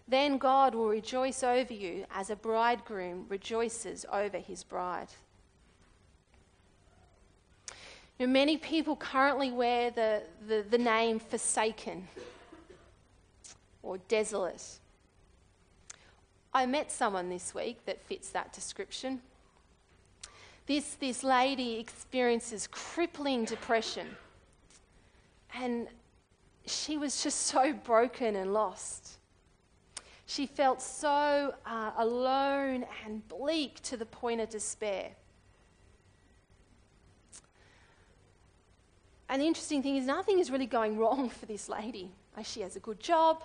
Then 0.08 0.38
God 0.38 0.74
will 0.74 0.88
rejoice 0.88 1.44
over 1.44 1.72
you 1.72 2.06
as 2.12 2.30
a 2.30 2.34
bridegroom 2.34 3.26
rejoices 3.28 4.04
over 4.12 4.38
his 4.38 4.64
bride. 4.64 5.06
You 8.18 8.26
know, 8.26 8.32
many 8.32 8.56
people 8.56 8.96
currently 8.96 9.52
wear 9.52 9.92
the, 9.92 10.24
the, 10.48 10.64
the 10.68 10.78
name 10.78 11.20
forsaken 11.20 12.08
or 13.84 13.98
desolate. 14.08 14.80
I 16.52 16.66
met 16.66 16.90
someone 16.90 17.28
this 17.28 17.54
week 17.54 17.86
that 17.86 18.04
fits 18.04 18.30
that 18.30 18.52
description. 18.52 19.20
This, 20.66 20.94
this 20.94 21.22
lady 21.22 21.78
experiences 21.78 22.66
crippling 22.66 23.44
depression, 23.44 24.08
and 25.54 25.86
she 26.66 26.96
was 26.96 27.22
just 27.22 27.42
so 27.42 27.72
broken 27.72 28.34
and 28.34 28.52
lost. 28.52 29.18
She 30.26 30.46
felt 30.46 30.82
so 30.82 31.54
uh, 31.64 31.92
alone 31.96 32.84
and 33.04 33.26
bleak 33.28 33.80
to 33.84 33.96
the 33.96 34.06
point 34.06 34.40
of 34.40 34.48
despair. 34.48 35.10
And 39.28 39.42
the 39.42 39.46
interesting 39.46 39.82
thing 39.82 39.96
is, 39.96 40.04
nothing 40.04 40.40
is 40.40 40.50
really 40.50 40.66
going 40.66 40.98
wrong 40.98 41.28
for 41.40 41.46
this 41.46 41.68
lady. 41.68 42.10
She 42.42 42.60
has 42.60 42.76
a 42.76 42.80
good 42.80 43.00
job. 43.00 43.42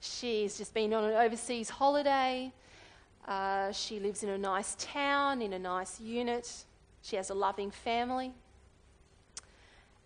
She's 0.00 0.56
just 0.56 0.72
been 0.72 0.92
on 0.94 1.04
an 1.04 1.14
overseas 1.14 1.68
holiday. 1.68 2.50
Uh, 3.26 3.70
she 3.72 4.00
lives 4.00 4.22
in 4.22 4.30
a 4.30 4.38
nice 4.38 4.76
town, 4.78 5.42
in 5.42 5.52
a 5.52 5.58
nice 5.58 6.00
unit. 6.00 6.64
She 7.02 7.16
has 7.16 7.30
a 7.30 7.34
loving 7.34 7.70
family. 7.70 8.32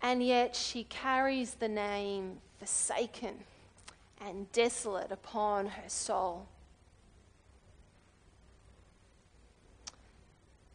And 0.01 0.23
yet 0.23 0.55
she 0.55 0.83
carries 0.83 1.55
the 1.55 1.67
name 1.67 2.37
forsaken 2.59 3.35
and 4.21 4.51
desolate 4.51 5.11
upon 5.11 5.67
her 5.67 5.89
soul. 5.89 6.47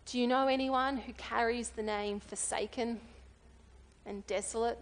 Do 0.06 0.18
you 0.18 0.26
know 0.26 0.48
anyone 0.48 0.96
who 0.96 1.12
carries 1.12 1.70
the 1.70 1.82
name 1.82 2.18
forsaken? 2.18 3.00
and 4.06 4.26
desolate? 4.26 4.78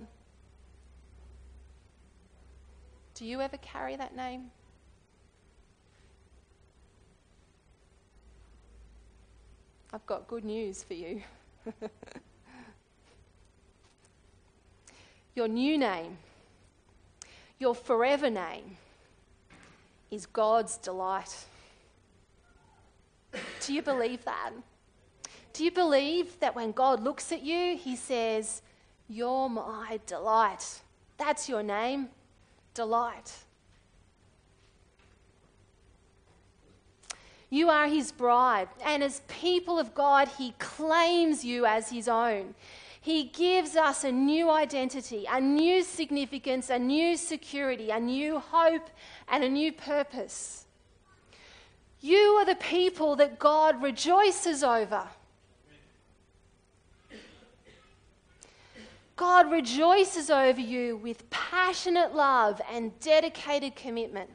Do 3.14 3.25
you 3.25 3.40
ever 3.40 3.57
carry 3.59 3.97
that 3.97 4.16
name? 4.16 4.51
I've 9.92 10.05
got 10.07 10.29
good 10.29 10.44
news 10.44 10.83
for 10.83 10.94
you. 10.94 11.22
your 15.35 15.48
new 15.48 15.79
name, 15.79 16.18
your 17.59 17.74
forever 17.74 18.29
name, 18.29 18.77
is 20.11 20.27
God's 20.27 20.77
delight. 20.77 21.46
Do 23.61 23.72
you 23.72 23.83
believe 23.83 24.24
that? 24.24 24.51
Do 25.53 25.64
you 25.64 25.70
believe 25.70 26.38
that 26.40 26.55
when 26.55 26.72
God 26.72 27.03
looks 27.03 27.33
at 27.33 27.42
you, 27.42 27.77
he 27.77 27.96
says, 27.96 28.62
you're 29.09 29.48
my 29.48 29.98
delight. 30.07 30.83
That's 31.16 31.48
your 31.48 31.62
name, 31.62 32.09
delight. 32.74 33.33
You 37.51 37.71
are 37.71 37.87
his 37.87 38.13
bride, 38.13 38.69
and 38.85 39.03
as 39.03 39.23
people 39.27 39.79
of 39.79 39.95
God, 39.95 40.29
he 40.37 40.55
claims 40.59 41.45
you 41.45 41.65
as 41.65 41.91
his 41.91 42.07
own. 42.07 42.55
He 43.01 43.25
gives 43.25 43.75
us 43.75 44.05
a 44.05 44.13
new 44.13 44.51
identity, 44.51 45.25
a 45.31 45.41
new 45.41 45.83
significance, 45.83 46.69
a 46.69 46.79
new 46.79 47.17
security, 47.17 47.91
a 47.91 47.99
new 47.99 48.39
hope, 48.39 48.91
and 49.29 49.43
a 49.43 49.49
new 49.49 49.73
purpose. 49.73 50.67
You 52.01 52.37
are 52.39 52.45
the 52.45 52.55
people 52.55 53.17
that 53.17 53.39
God 53.39 53.83
rejoices 53.83 54.63
over. 54.63 55.05
God 59.17 59.51
rejoices 59.51 60.31
over 60.31 60.61
you 60.61 60.97
with 60.99 61.29
passionate 61.31 62.15
love 62.15 62.61
and 62.71 62.97
dedicated 63.01 63.75
commitment. 63.75 64.31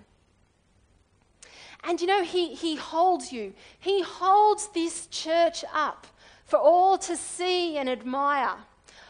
And 1.84 2.00
you 2.00 2.08
know, 2.08 2.24
he, 2.24 2.54
he 2.56 2.76
holds 2.76 3.32
you, 3.32 3.54
He 3.80 4.02
holds 4.02 4.68
this 4.70 5.08
church 5.08 5.66
up 5.74 6.08
for 6.46 6.58
all 6.58 6.98
to 7.00 7.16
see 7.18 7.78
and 7.78 7.90
admire, 7.90 8.56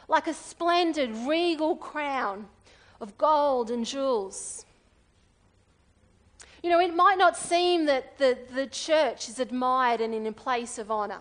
like 0.07 0.27
a 0.27 0.33
splendid 0.33 1.11
regal 1.27 1.75
crown 1.75 2.47
of 2.99 3.17
gold 3.17 3.69
and 3.69 3.85
jewels. 3.85 4.65
You 6.63 6.69
know, 6.69 6.79
it 6.79 6.95
might 6.95 7.17
not 7.17 7.35
seem 7.35 7.85
that 7.85 8.17
the, 8.17 8.37
the 8.53 8.67
church 8.67 9.27
is 9.27 9.39
admired 9.39 9.99
and 9.99 10.13
in 10.13 10.25
a 10.25 10.31
place 10.31 10.77
of 10.77 10.89
honour. 10.89 11.19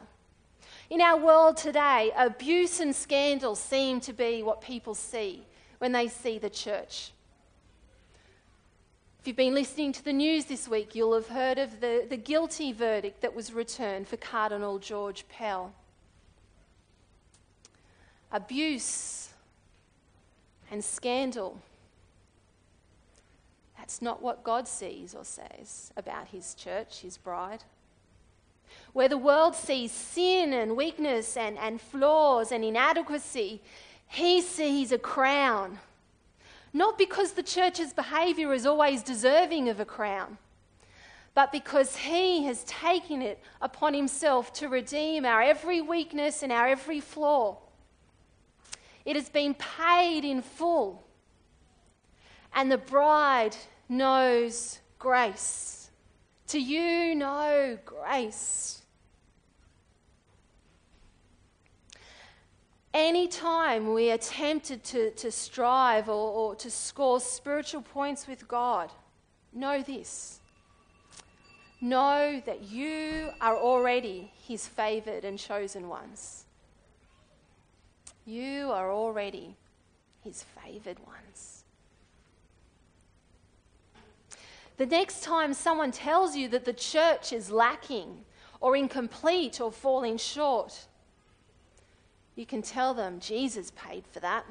In 0.89 1.01
our 1.01 1.19
world 1.19 1.57
today, 1.57 2.13
abuse 2.17 2.79
and 2.79 2.95
scandal 2.95 3.57
seem 3.57 3.99
to 4.01 4.13
be 4.13 4.43
what 4.43 4.61
people 4.61 4.95
see 4.95 5.45
when 5.79 5.91
they 5.91 6.07
see 6.07 6.39
the 6.39 6.51
church. 6.51 7.13
If 9.23 9.29
you've 9.29 9.37
been 9.37 9.55
listening 9.55 9.93
to 9.93 10.05
the 10.05 10.13
news 10.13 10.47
this 10.47 10.67
week, 10.67 10.97
you'll 10.97 11.15
have 11.15 11.29
heard 11.29 11.57
of 11.57 11.79
the, 11.79 12.05
the 12.11 12.17
guilty 12.17 12.73
verdict 12.73 13.21
that 13.21 13.33
was 13.33 13.53
returned 13.53 14.09
for 14.09 14.17
Cardinal 14.17 14.81
George 14.81 15.25
Pell. 15.29 15.73
Abuse 18.33 19.29
and 20.73 20.83
scandal. 20.83 21.61
That's 23.79 24.03
not 24.03 24.21
what 24.21 24.43
God 24.43 24.67
sees 24.67 25.15
or 25.15 25.25
says 25.25 25.93
about 25.97 26.27
his 26.27 26.55
church, 26.55 27.03
his 27.03 27.17
bride 27.17 27.63
where 28.93 29.09
the 29.09 29.19
world 29.19 29.55
sees 29.55 29.93
sin 29.93 30.53
and 30.53 30.77
weakness 30.77 31.37
and, 31.37 31.57
and 31.59 31.81
flaws 31.81 32.51
and 32.51 32.65
inadequacy, 32.65 33.61
he 34.09 34.41
sees 34.41 34.93
a 34.93 34.99
crown. 34.99 35.79
Not 36.73 36.97
because 36.97 37.33
the 37.33 37.43
church's 37.43 37.93
behavior 37.93 38.53
is 38.53 38.65
always 38.65 39.03
deserving 39.03 39.69
of 39.69 39.79
a 39.79 39.85
crown, 39.85 40.39
but 41.35 41.53
because 41.53 41.97
He 41.97 42.45
has 42.45 42.65
taken 42.65 43.21
it 43.21 43.41
upon 43.61 43.95
Himself 43.95 44.53
to 44.55 44.69
redeem 44.69 45.25
our 45.25 45.43
every 45.43 45.81
weakness 45.81 46.43
and 46.43 46.51
our 46.51 46.69
every 46.69 47.01
flaw. 47.01 47.59
It 49.05 49.17
has 49.17 49.29
been 49.29 49.55
paid 49.55 50.25
in 50.25 50.43
full. 50.43 51.05
And 52.55 52.71
the 52.71 52.79
bride 52.79 53.57
knows 53.89 54.79
grace. 54.99 55.91
To 56.49 56.59
you 56.59 57.15
know 57.15 57.79
grace? 57.85 58.82
Anytime 62.95 63.95
we 63.95 64.11
are 64.11 64.19
tempted 64.19 64.85
to, 64.85 65.11
to 65.13 65.31
strive 65.31 66.09
or, 66.09 66.31
or 66.33 66.55
to 66.57 66.71
score 66.71 67.21
spiritual 67.21 67.81
points 67.81 68.27
with 68.27 68.47
God, 68.47 68.91
know 69.53 69.83
this. 69.83 70.41
Know 71.81 72.43
that 72.45 72.63
you 72.71 73.31
are 73.41 73.57
already 73.57 74.31
His 74.47 74.69
favored 74.69 75.25
and 75.25 75.39
chosen 75.39 75.89
ones. 75.89 76.45
You 78.27 78.71
are 78.71 78.93
already 78.93 79.57
His 80.23 80.45
favored 80.63 80.99
ones. 81.07 81.65
The 84.77 84.87
next 84.87 85.23
time 85.23 85.55
someone 85.55 85.93
tells 85.93 86.37
you 86.37 86.49
that 86.49 86.65
the 86.65 86.73
church 86.73 87.33
is 87.33 87.51
lacking 87.51 88.25
or 88.61 88.77
incomplete 88.77 89.61
or 89.61 89.73
falling 89.73 90.19
short, 90.19 90.87
you 92.35 92.47
can 92.47 92.63
tell 92.63 92.95
them 92.95 93.21
Jesus 93.21 93.73
paid 93.77 94.05
for 94.11 94.21
that. 94.21 94.45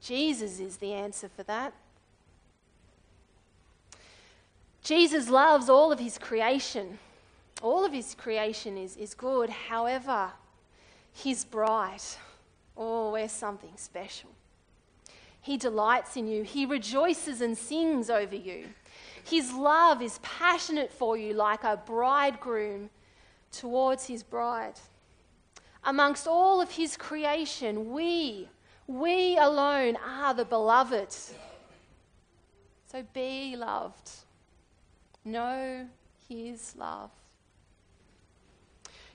Jesus 0.00 0.60
is 0.60 0.76
the 0.76 0.92
answer 0.92 1.28
for 1.28 1.42
that. 1.44 1.72
Jesus 4.82 5.28
loves 5.28 5.68
all 5.68 5.90
of 5.90 5.98
his 5.98 6.18
creation. 6.18 6.98
All 7.62 7.84
of 7.84 7.92
his 7.92 8.14
creation 8.14 8.76
is, 8.76 8.96
is 8.96 9.14
good. 9.14 9.50
However, 9.50 10.30
his 11.12 11.44
bride, 11.44 12.02
oh, 12.76 13.12
we're 13.12 13.28
something 13.28 13.72
special. 13.76 14.30
He 15.40 15.56
delights 15.56 16.16
in 16.16 16.26
you, 16.26 16.42
he 16.42 16.66
rejoices 16.66 17.40
and 17.40 17.56
sings 17.56 18.10
over 18.10 18.34
you. 18.34 18.66
His 19.24 19.52
love 19.52 20.02
is 20.02 20.20
passionate 20.22 20.92
for 20.92 21.16
you 21.16 21.32
like 21.32 21.64
a 21.64 21.80
bridegroom 21.84 22.90
towards 23.50 24.06
his 24.06 24.22
bride 24.22 24.74
amongst 25.86 26.26
all 26.26 26.60
of 26.60 26.72
his 26.72 26.96
creation, 26.96 27.92
we, 27.92 28.48
we 28.86 29.38
alone 29.38 29.96
are 30.04 30.34
the 30.34 30.44
beloved. 30.44 31.14
So 32.86 33.04
be 33.14 33.56
loved. 33.56 34.10
Know 35.24 35.86
his 36.28 36.74
love. 36.76 37.10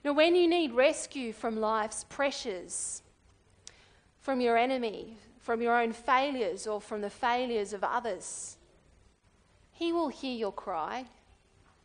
Now, 0.04 0.14
when 0.14 0.36
you 0.36 0.48
need 0.48 0.72
rescue 0.72 1.32
from 1.32 1.60
life's 1.60 2.06
pressures, 2.06 3.04
from 4.20 4.42
your 4.42 4.58
enemy, 4.58 5.18
from 5.40 5.62
your 5.62 5.80
own 5.80 5.92
failures, 5.94 6.66
or 6.66 6.82
from 6.82 7.02
the 7.02 7.10
failures 7.10 7.74
of 7.74 7.84
others, 7.84 8.58
he 9.72 9.92
will 9.92 10.10
hear 10.10 10.36
your 10.36 10.52
cry 10.52 11.06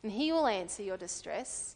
and 0.03 0.13
he 0.13 0.33
will 0.33 0.47
answer 0.47 0.83
your 0.83 0.97
distress. 0.97 1.76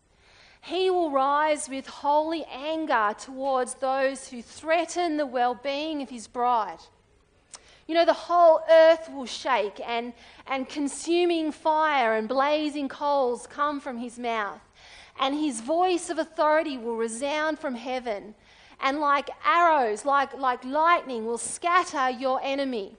He 0.62 0.90
will 0.90 1.10
rise 1.10 1.68
with 1.68 1.86
holy 1.86 2.44
anger 2.44 3.14
towards 3.18 3.74
those 3.74 4.28
who 4.28 4.42
threaten 4.42 5.16
the 5.16 5.26
well 5.26 5.54
being 5.54 6.02
of 6.02 6.10
his 6.10 6.26
bride. 6.26 6.80
You 7.86 7.94
know, 7.94 8.04
the 8.04 8.12
whole 8.12 8.60
earth 8.70 9.10
will 9.12 9.26
shake, 9.26 9.80
and, 9.84 10.12
and 10.46 10.68
consuming 10.68 11.50
fire 11.50 12.14
and 12.14 12.28
blazing 12.28 12.88
coals 12.88 13.46
come 13.46 13.80
from 13.80 13.98
his 13.98 14.18
mouth. 14.18 14.60
And 15.18 15.34
his 15.34 15.60
voice 15.60 16.08
of 16.08 16.18
authority 16.18 16.78
will 16.78 16.96
resound 16.96 17.58
from 17.58 17.74
heaven, 17.74 18.34
and 18.80 19.00
like 19.00 19.28
arrows, 19.44 20.04
like, 20.04 20.34
like 20.34 20.64
lightning, 20.64 21.26
will 21.26 21.38
scatter 21.38 22.10
your 22.10 22.40
enemy. 22.42 22.96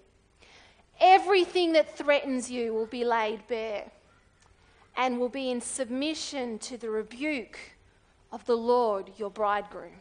Everything 1.00 1.74
that 1.74 1.97
threatens 1.97 2.52
you 2.52 2.74
will 2.74 2.86
be 2.86 3.06
laid 3.06 3.47
bare 3.47 3.89
and 5.01 5.19
will 5.19 5.29
be 5.29 5.49
in 5.49 5.59
submission 5.59 6.59
to 6.59 6.77
the 6.77 6.87
rebuke 6.87 7.57
of 8.31 8.45
the 8.45 8.55
Lord 8.55 9.09
your 9.17 9.31
bridegroom. 9.31 9.95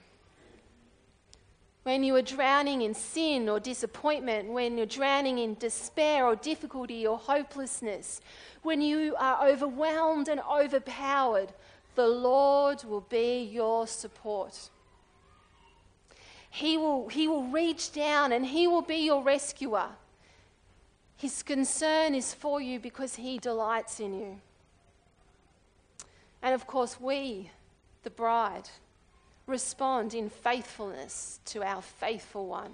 When 1.85 2.05
you 2.05 2.15
are 2.17 2.23
drowning 2.23 2.83
in 2.83 2.93
sin 2.93 3.49
or 3.49 3.59
disappointment, 3.59 4.51
when 4.51 4.77
you're 4.77 4.85
drowning 4.85 5.39
in 5.39 5.55
despair 5.55 6.27
or 6.27 6.37
difficulty 6.37 7.07
or 7.07 7.17
hopelessness, 7.17 8.21
when 8.61 8.83
you 8.83 9.17
are 9.19 9.49
overwhelmed 9.49 10.29
and 10.29 10.39
overpowered, 10.43 11.49
the 11.95 12.07
Lord 12.07 12.85
will 12.85 13.07
be 13.09 13.43
your 13.43 13.87
support. 13.87 14.69
He 16.51 16.77
will, 16.77 17.09
he 17.09 17.27
will 17.27 17.45
reach 17.45 17.91
down 17.93 18.33
and 18.33 18.45
He 18.45 18.67
will 18.67 18.83
be 18.83 18.97
your 18.97 19.23
rescuer. 19.23 19.89
His 21.17 21.43
concern 21.43 22.15
is 22.15 22.35
for 22.35 22.61
you 22.61 22.79
because 22.79 23.15
He 23.15 23.39
delights 23.39 23.99
in 23.99 24.13
you. 24.13 24.41
And 26.43 26.55
of 26.55 26.67
course, 26.67 27.01
we, 27.01 27.51
the 28.03 28.11
bride, 28.11 28.69
respond 29.47 30.15
in 30.15 30.31
faithfulness 30.31 31.41
to 31.47 31.63
our 31.63 31.83
faithful 31.83 32.47
one. 32.47 32.73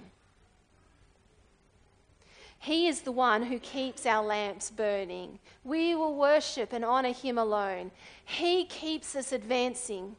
He 2.59 2.87
is 2.87 3.01
the 3.01 3.11
one 3.11 3.43
who 3.43 3.59
keeps 3.59 4.05
our 4.05 4.25
lamps 4.25 4.71
burning. 4.71 5.39
We 5.63 5.95
will 5.95 6.15
worship 6.15 6.73
and 6.73 6.83
honor 6.83 7.13
him 7.13 7.37
alone. 7.37 7.91
He 8.25 8.65
keeps 8.65 9.15
us 9.15 9.31
advancing, 9.31 10.15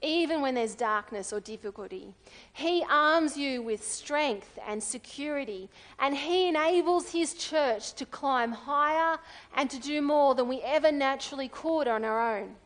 even 0.00 0.40
when 0.40 0.54
there's 0.54 0.74
darkness 0.74 1.32
or 1.32 1.40
difficulty. 1.40 2.14
He 2.52 2.84
arms 2.90 3.36
you 3.36 3.62
with 3.62 3.86
strength 3.86 4.58
and 4.66 4.82
security, 4.82 5.68
and 6.00 6.16
he 6.16 6.48
enables 6.48 7.12
his 7.12 7.34
church 7.34 7.94
to 7.94 8.06
climb 8.06 8.52
higher 8.52 9.18
and 9.54 9.70
to 9.70 9.78
do 9.78 10.02
more 10.02 10.34
than 10.34 10.48
we 10.48 10.60
ever 10.62 10.90
naturally 10.90 11.48
could 11.48 11.86
on 11.86 12.04
our 12.04 12.38
own. 12.38 12.56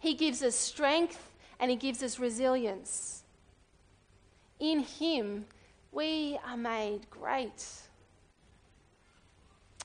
He 0.00 0.14
gives 0.14 0.42
us 0.42 0.56
strength 0.56 1.30
and 1.60 1.70
He 1.70 1.76
gives 1.76 2.02
us 2.02 2.18
resilience. 2.18 3.22
In 4.58 4.80
Him, 4.80 5.44
we 5.92 6.38
are 6.44 6.56
made 6.56 7.08
great. 7.10 7.64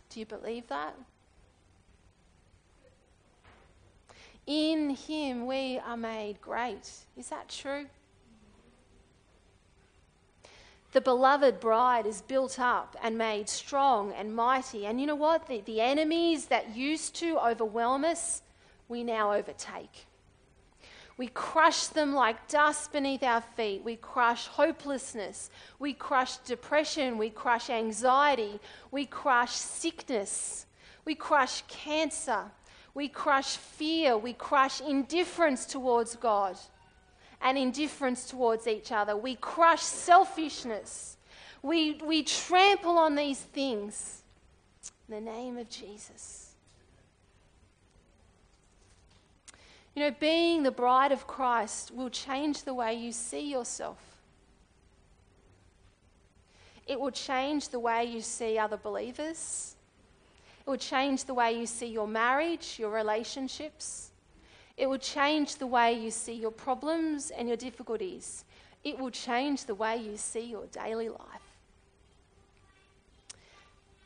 Do 0.09 0.19
you 0.19 0.25
believe 0.25 0.67
that? 0.67 0.95
In 4.47 4.91
Him, 4.91 5.45
we 5.45 5.79
are 5.79 5.97
made 5.97 6.39
great. 6.39 6.89
Is 7.17 7.29
that 7.29 7.49
true? 7.49 7.85
The 10.93 11.01
beloved 11.01 11.59
bride 11.59 12.05
is 12.05 12.21
built 12.21 12.57
up 12.57 12.95
and 13.03 13.17
made 13.17 13.49
strong 13.49 14.13
and 14.13 14.33
mighty. 14.33 14.85
And 14.85 15.01
you 15.01 15.07
know 15.07 15.15
what? 15.15 15.45
The, 15.47 15.59
the 15.59 15.81
enemies 15.81 16.45
that 16.45 16.73
used 16.73 17.15
to 17.15 17.37
overwhelm 17.37 18.05
us, 18.05 18.41
we 18.87 19.03
now 19.03 19.33
overtake. 19.33 20.05
We 21.17 21.27
crush 21.27 21.87
them 21.87 22.13
like 22.13 22.49
dust 22.49 22.91
beneath 22.91 23.23
our 23.23 23.41
feet. 23.41 23.83
We 23.83 23.95
crush 23.95 24.47
hopelessness. 24.47 25.49
We 25.79 25.93
crush 25.93 26.37
depression. 26.37 27.17
We 27.17 27.29
crush 27.29 27.69
anxiety. 27.69 28.59
We 28.91 29.05
crush 29.05 29.51
sickness. 29.51 30.65
We 31.05 31.15
crush 31.15 31.63
cancer. 31.67 32.51
We 32.93 33.07
crush 33.07 33.55
fear. 33.55 34.17
We 34.17 34.33
crush 34.33 34.81
indifference 34.81 35.65
towards 35.65 36.17
God 36.17 36.57
and 37.41 37.57
indifference 37.57 38.25
towards 38.25 38.67
each 38.67 38.91
other. 38.91 39.15
We 39.15 39.35
crush 39.35 39.83
selfishness. 39.83 41.17
We, 41.61 42.01
we 42.03 42.23
trample 42.23 42.97
on 42.97 43.15
these 43.15 43.39
things 43.39 44.23
in 45.07 45.15
the 45.15 45.21
name 45.21 45.57
of 45.57 45.69
Jesus. 45.69 46.44
You 49.95 50.03
know, 50.03 50.15
being 50.19 50.63
the 50.63 50.71
bride 50.71 51.13
of 51.13 51.25
Christ 51.25 51.91
will 51.91 52.09
change 52.09 52.63
the 52.63 52.73
way 52.73 52.93
you 52.93 53.13
see 53.13 53.49
yourself. 53.49 53.97
It 56.85 56.99
will 56.99 57.11
change 57.11 57.69
the 57.69 57.79
way 57.79 58.03
you 58.03 58.19
see 58.21 58.59
other 58.59 58.77
believers. 58.77 59.75
It 60.59 60.69
will 60.69 60.77
change 60.77 61.23
the 61.23 61.33
way 61.33 61.57
you 61.57 61.65
see 61.65 61.87
your 61.87 62.07
marriage, 62.07 62.75
your 62.77 62.91
relationships. 62.91 64.11
It 64.75 64.87
will 64.87 64.97
change 64.97 65.55
the 65.55 65.67
way 65.67 65.93
you 65.93 66.11
see 66.11 66.33
your 66.33 66.51
problems 66.51 67.31
and 67.31 67.47
your 67.47 67.57
difficulties. 67.57 68.43
It 68.83 68.99
will 68.99 69.11
change 69.11 69.63
the 69.63 69.75
way 69.75 69.95
you 69.95 70.17
see 70.17 70.41
your 70.41 70.65
daily 70.67 71.07
life. 71.07 71.19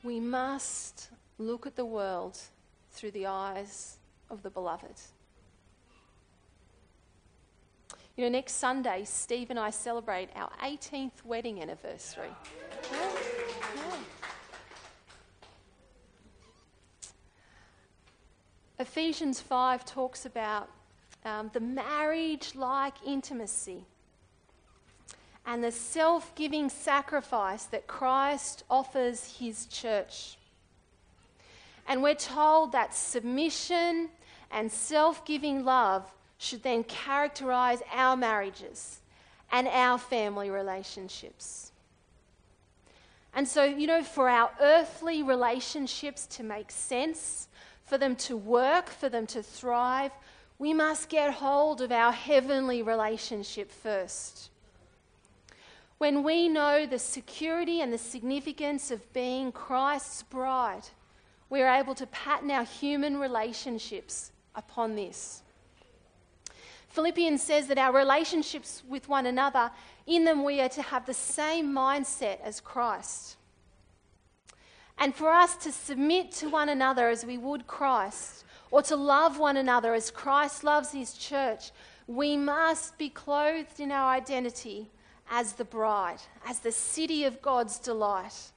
We 0.04 0.20
must 0.20 1.10
look 1.40 1.66
at 1.66 1.76
the 1.76 1.86
world 1.86 2.38
through 2.92 3.12
the 3.12 3.26
eyes 3.26 3.98
of 4.30 4.44
the 4.44 4.50
beloved. 4.52 4.96
You 8.20 8.26
know, 8.26 8.32
next 8.32 8.56
Sunday, 8.56 9.04
Steve 9.06 9.50
and 9.50 9.58
I 9.58 9.70
celebrate 9.70 10.28
our 10.36 10.52
18th 10.62 11.24
wedding 11.24 11.62
anniversary. 11.62 12.28
Yeah. 12.92 13.12
Yeah. 13.78 13.96
Ephesians 18.78 19.40
5 19.40 19.86
talks 19.86 20.26
about 20.26 20.68
um, 21.24 21.50
the 21.54 21.62
marriage 21.62 22.56
like 22.56 22.96
intimacy 23.08 23.86
and 25.46 25.64
the 25.64 25.72
self 25.72 26.36
giving 26.36 26.68
sacrifice 26.68 27.68
that 27.68 27.88
Christ 27.88 28.66
offers 28.70 29.38
his 29.40 29.66
church. 29.68 30.38
And 31.88 32.04
we're 32.04 32.16
told 32.16 32.74
that 32.74 32.94
submission 32.94 34.10
and 34.52 34.70
self 34.70 35.24
giving 35.24 35.64
love 35.64 36.12
should 36.40 36.64
then 36.64 36.84
characterize 36.86 37.84
our 37.94 38.18
marriages 38.18 39.02
and 39.52 39.68
our 39.68 39.98
family 39.98 40.50
relationships. 40.50 41.72
And 43.36 43.48
so, 43.48 43.64
you 43.64 43.86
know, 43.86 44.02
for 44.02 44.28
our 44.28 44.50
earthly 44.60 45.22
relationships 45.22 46.26
to 46.28 46.44
make 46.44 46.72
sense, 46.72 47.48
for 47.84 47.98
them 47.98 48.16
to 48.16 48.38
work, 48.38 48.90
for 48.90 49.10
them 49.10 49.28
to 49.28 49.44
thrive, 49.44 50.12
we 50.58 50.74
must 50.74 51.10
get 51.10 51.34
hold 51.36 51.82
of 51.82 51.92
our 51.92 52.12
heavenly 52.12 52.82
relationship 52.82 53.70
first. 53.70 54.50
When 55.98 56.24
we 56.24 56.48
know 56.48 56.86
the 56.86 57.00
security 57.00 57.82
and 57.82 57.92
the 57.92 57.98
significance 57.98 58.92
of 58.92 59.12
being 59.12 59.52
Christ's 59.52 60.24
bride, 60.24 60.84
we 61.50 61.62
are 61.62 61.76
able 61.76 61.96
to 61.96 62.08
pattern 62.08 62.52
our 62.52 62.64
human 62.64 63.20
relationships 63.20 64.32
upon 64.56 64.96
this. 64.96 65.44
Philippians 67.00 67.42
says 67.42 67.68
that 67.68 67.78
our 67.78 67.94
relationships 67.94 68.84
with 68.86 69.08
one 69.08 69.26
another, 69.26 69.72
in 70.06 70.26
them 70.26 70.44
we 70.44 70.60
are 70.60 70.68
to 70.68 70.82
have 70.82 71.06
the 71.06 71.14
same 71.14 71.74
mindset 71.74 72.42
as 72.42 72.60
Christ. 72.60 73.38
And 74.98 75.16
for 75.16 75.32
us 75.32 75.56
to 75.64 75.72
submit 75.72 76.34
to 76.34 76.50
one 76.50 76.68
another 76.68 77.08
as 77.08 77.26
we 77.26 77.38
would 77.38 77.68
Christ, 77.68 78.44
or 78.70 78.82
to 78.82 78.98
love 78.98 79.40
one 79.40 79.56
another 79.56 79.94
as 79.94 80.12
Christ 80.12 80.66
loves 80.66 80.92
his 80.92 81.14
church, 81.14 81.72
we 82.06 82.36
must 82.36 82.98
be 82.98 83.08
clothed 83.08 83.80
in 83.80 83.94
our 83.94 84.12
identity 84.12 84.92
as 85.32 85.54
the 85.54 85.64
bride, 85.64 86.20
as 86.46 86.60
the 86.60 86.74
city 86.74 87.24
of 87.24 87.42
God's 87.42 87.80
delight. 87.80 88.52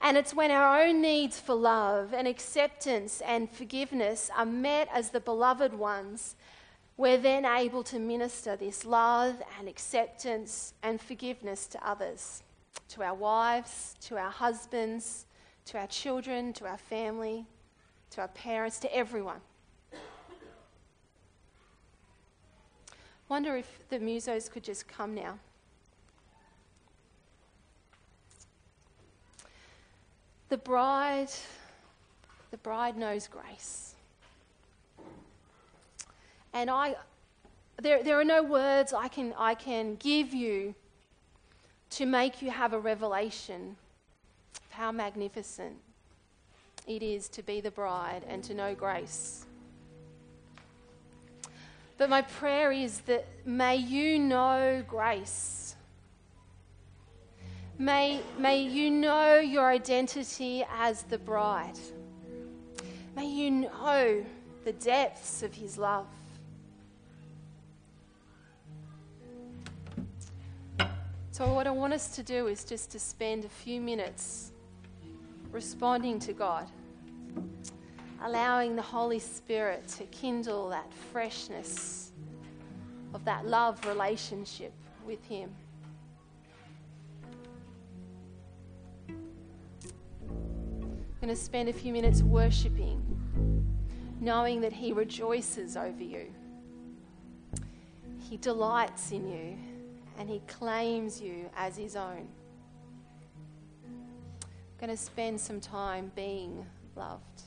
And 0.00 0.16
it's 0.16 0.32
when 0.32 0.52
our 0.52 0.80
own 0.80 1.02
needs 1.02 1.40
for 1.40 1.56
love 1.56 2.14
and 2.14 2.28
acceptance 2.28 3.20
and 3.22 3.50
forgiveness 3.50 4.30
are 4.36 4.46
met 4.46 4.88
as 4.92 5.10
the 5.10 5.18
beloved 5.18 5.74
ones, 5.74 6.36
we're 6.96 7.18
then 7.18 7.44
able 7.44 7.82
to 7.82 7.98
minister 7.98 8.56
this 8.56 8.84
love 8.84 9.36
and 9.58 9.68
acceptance 9.68 10.74
and 10.82 11.00
forgiveness 11.00 11.66
to 11.66 11.88
others, 11.88 12.42
to 12.88 13.02
our 13.02 13.14
wives, 13.14 13.96
to 14.02 14.16
our 14.16 14.30
husbands, 14.30 15.26
to 15.66 15.78
our 15.78 15.86
children, 15.88 16.52
to 16.52 16.66
our 16.66 16.78
family, 16.78 17.46
to 18.10 18.20
our 18.20 18.28
parents, 18.28 18.78
to 18.80 18.94
everyone. 18.94 19.40
Wonder 23.28 23.56
if 23.56 23.88
the 23.88 23.98
musos 23.98 24.50
could 24.50 24.62
just 24.62 24.86
come 24.86 25.14
now. 25.14 25.38
The 30.50 30.58
bride, 30.58 31.30
the 32.52 32.58
bride 32.58 32.96
knows 32.96 33.26
grace. 33.26 33.93
And 36.54 36.70
I, 36.70 36.96
there, 37.82 38.02
there 38.02 38.18
are 38.18 38.24
no 38.24 38.42
words 38.42 38.94
I 38.94 39.08
can, 39.08 39.34
I 39.36 39.54
can 39.54 39.96
give 39.96 40.32
you 40.32 40.74
to 41.90 42.06
make 42.06 42.40
you 42.40 42.50
have 42.50 42.72
a 42.72 42.78
revelation 42.78 43.76
of 44.56 44.72
how 44.72 44.90
magnificent 44.90 45.74
it 46.86 47.02
is 47.02 47.28
to 47.28 47.42
be 47.42 47.60
the 47.60 47.70
bride 47.70 48.22
and 48.26 48.42
to 48.44 48.54
know 48.54 48.74
grace. 48.74 49.44
But 51.98 52.08
my 52.08 52.22
prayer 52.22 52.72
is 52.72 53.00
that 53.00 53.26
may 53.44 53.76
you 53.76 54.18
know 54.18 54.82
grace 54.88 55.64
May, 57.78 58.20
may 58.38 58.62
you 58.62 58.88
know 58.88 59.38
your 59.38 59.68
identity 59.68 60.64
as 60.78 61.02
the 61.02 61.18
bride. 61.18 61.78
May 63.16 63.26
you 63.26 63.50
know 63.50 64.24
the 64.64 64.72
depths 64.72 65.42
of 65.42 65.52
his 65.52 65.76
love. 65.76 66.06
So, 71.34 71.52
what 71.52 71.66
I 71.66 71.72
want 71.72 71.92
us 71.92 72.14
to 72.14 72.22
do 72.22 72.46
is 72.46 72.62
just 72.62 72.92
to 72.92 73.00
spend 73.00 73.44
a 73.44 73.48
few 73.48 73.80
minutes 73.80 74.52
responding 75.50 76.20
to 76.20 76.32
God, 76.32 76.68
allowing 78.22 78.76
the 78.76 78.82
Holy 78.82 79.18
Spirit 79.18 79.88
to 79.98 80.04
kindle 80.04 80.68
that 80.68 80.92
freshness 81.10 82.12
of 83.14 83.24
that 83.24 83.48
love 83.48 83.84
relationship 83.84 84.72
with 85.04 85.24
Him. 85.24 85.50
I'm 89.08 89.16
going 91.20 91.34
to 91.34 91.34
spend 91.34 91.68
a 91.68 91.72
few 91.72 91.92
minutes 91.92 92.22
worshiping, 92.22 93.02
knowing 94.20 94.60
that 94.60 94.72
He 94.72 94.92
rejoices 94.92 95.76
over 95.76 96.00
you. 96.00 96.32
He 98.20 98.36
delights 98.36 99.10
in 99.10 99.28
you 99.28 99.73
and 100.18 100.28
He 100.28 100.40
claims 100.46 101.20
you 101.20 101.50
as 101.56 101.76
His 101.76 101.96
own. 101.96 102.28
I'm 103.84 104.78
going 104.78 104.90
to 104.90 104.96
spend 104.96 105.40
some 105.40 105.60
time 105.60 106.12
being 106.14 106.66
loved. 106.96 107.42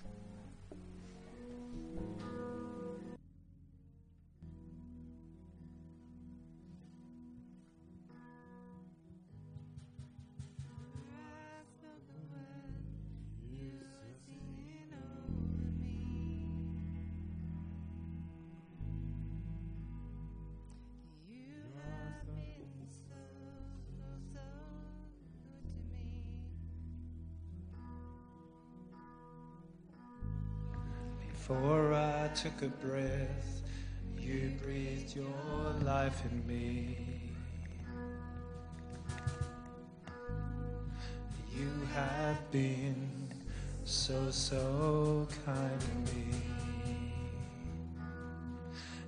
Took 32.43 32.62
a 32.62 32.67
breath, 32.86 33.63
you 34.19 34.52
breathed 34.62 35.15
your 35.15 35.26
life 35.82 36.21
in 36.30 36.45
me. 36.45 36.95
You 41.52 41.71
have 41.95 42.52
been 42.52 43.34
so, 43.86 44.30
so 44.30 45.28
kind 45.45 45.82
to 45.82 46.13
me. 46.13 46.28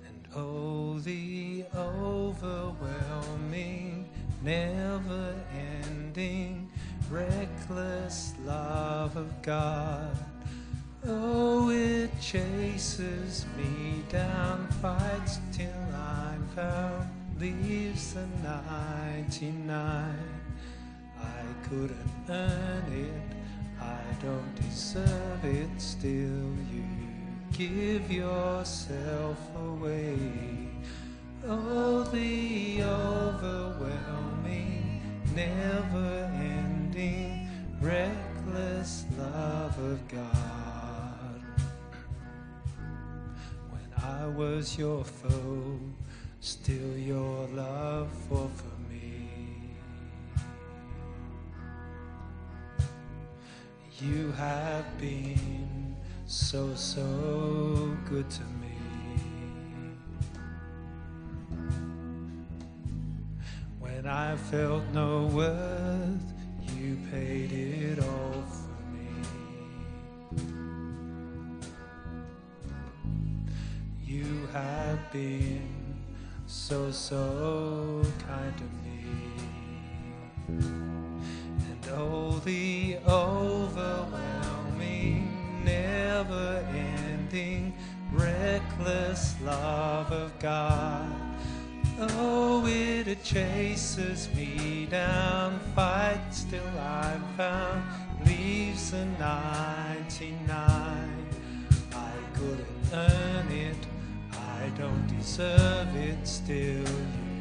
And 0.08 0.26
oh, 0.34 0.98
the 0.98 1.64
overwhelming, 1.76 2.80
never 4.42 5.36
ending, 5.56 6.68
reckless 7.08 8.34
love 8.44 9.16
of 9.16 9.40
God 9.42 10.16
Oh, 11.06 11.70
it 11.70 12.10
chases 12.20 13.46
me 13.56 14.04
down, 14.10 14.68
fights 14.82 15.40
till 15.50 15.72
I'm 15.94 16.46
found, 16.48 17.08
leaves 17.38 18.12
the 18.12 18.26
99. 18.42 20.14
I 21.18 21.42
couldn't 21.66 22.28
earn 22.28 22.92
it, 22.92 23.14
I 23.80 23.98
don't 24.22 24.54
deserve 24.56 25.42
it, 25.44 25.80
still 25.80 26.54
you 26.70 26.84
give 27.50 28.12
yourself 28.12 29.38
away. 29.56 30.18
Oh, 31.48 32.02
the 32.02 32.82
overwhelming, 32.82 35.00
never 35.34 36.30
ending, 36.34 37.48
reckless 37.80 39.06
love 39.16 39.78
of 39.78 40.06
God. 40.08 40.59
I 44.20 44.26
was 44.26 44.76
your 44.76 45.02
foe, 45.02 45.80
still 46.40 46.98
your 46.98 47.48
love 47.54 48.10
for 48.28 48.50
me. 48.90 49.30
You 53.98 54.30
have 54.32 54.84
been 54.98 55.96
so, 56.26 56.74
so 56.74 57.96
good 58.10 58.28
to 58.28 58.42
me. 58.60 58.76
When 63.78 64.06
I 64.06 64.36
felt 64.36 64.84
no 64.92 65.28
worth, 65.32 66.34
you 66.76 66.98
paid 67.10 67.52
it 67.52 67.98
all 68.00 68.44
have 74.52 75.12
been 75.12 75.68
so, 76.46 76.90
so 76.90 78.02
kind 78.26 78.54
to 78.56 78.64
me. 78.84 79.04
And 80.48 81.86
oh, 81.92 82.40
the 82.44 82.96
overwhelming, 83.06 85.62
never 85.64 86.64
ending, 86.74 87.74
reckless 88.12 89.36
love 89.42 90.10
of 90.10 90.36
God. 90.38 91.12
Oh, 92.00 92.64
it 92.66 93.22
chases 93.22 94.28
me 94.34 94.86
down, 94.90 95.60
fights 95.76 96.44
till 96.44 96.66
I'm 96.78 97.22
found, 97.36 97.84
leaves 98.26 98.90
the 98.90 99.04
99. 99.18 100.89
Don't 104.80 105.06
deserve 105.08 105.94
it, 105.94 106.26
still 106.26 106.88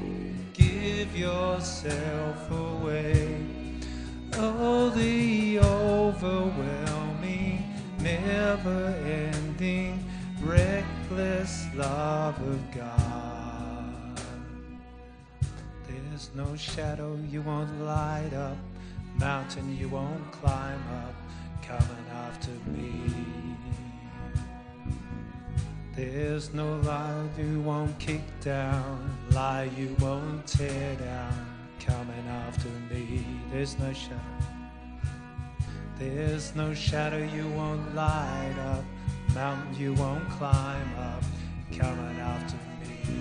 you 0.03 0.35
give 0.53 1.17
yourself 1.17 2.51
away. 2.51 3.37
Oh, 4.33 4.89
the 4.89 5.59
overwhelming, 5.59 7.63
never 8.01 8.93
ending, 9.05 10.03
reckless 10.41 11.65
love 11.75 12.37
of 12.41 12.71
God. 12.71 14.19
There's 15.87 16.31
no 16.35 16.57
shadow 16.57 17.17
you 17.31 17.41
won't 17.41 17.81
light 17.81 18.33
up, 18.33 18.57
mountain 19.17 19.77
you 19.77 19.87
won't 19.87 20.29
climb 20.33 20.83
up, 21.05 21.15
coming 21.61 22.05
after 22.11 22.51
me. 22.69 23.49
There's 25.95 26.53
no 26.53 26.77
lie 26.77 27.27
you 27.37 27.59
won't 27.61 27.97
kick 27.99 28.21
down, 28.41 29.17
lie 29.31 29.69
you 29.77 29.95
won't 29.99 30.45
tear 30.47 30.95
down, 30.95 31.45
coming 31.79 32.27
after 32.27 32.69
me. 32.89 33.25
There's 33.51 33.77
no 33.79 33.91
shadow. 33.91 34.19
There's 35.97 36.55
no 36.55 36.73
shadow 36.73 37.27
you 37.35 37.47
won't 37.49 37.93
light 37.95 38.55
up, 38.67 38.83
mountain 39.33 39.75
you 39.77 39.93
won't 39.95 40.29
climb 40.29 40.95
up, 40.97 41.23
coming 41.77 42.19
after 42.19 42.55
me. 42.55 43.19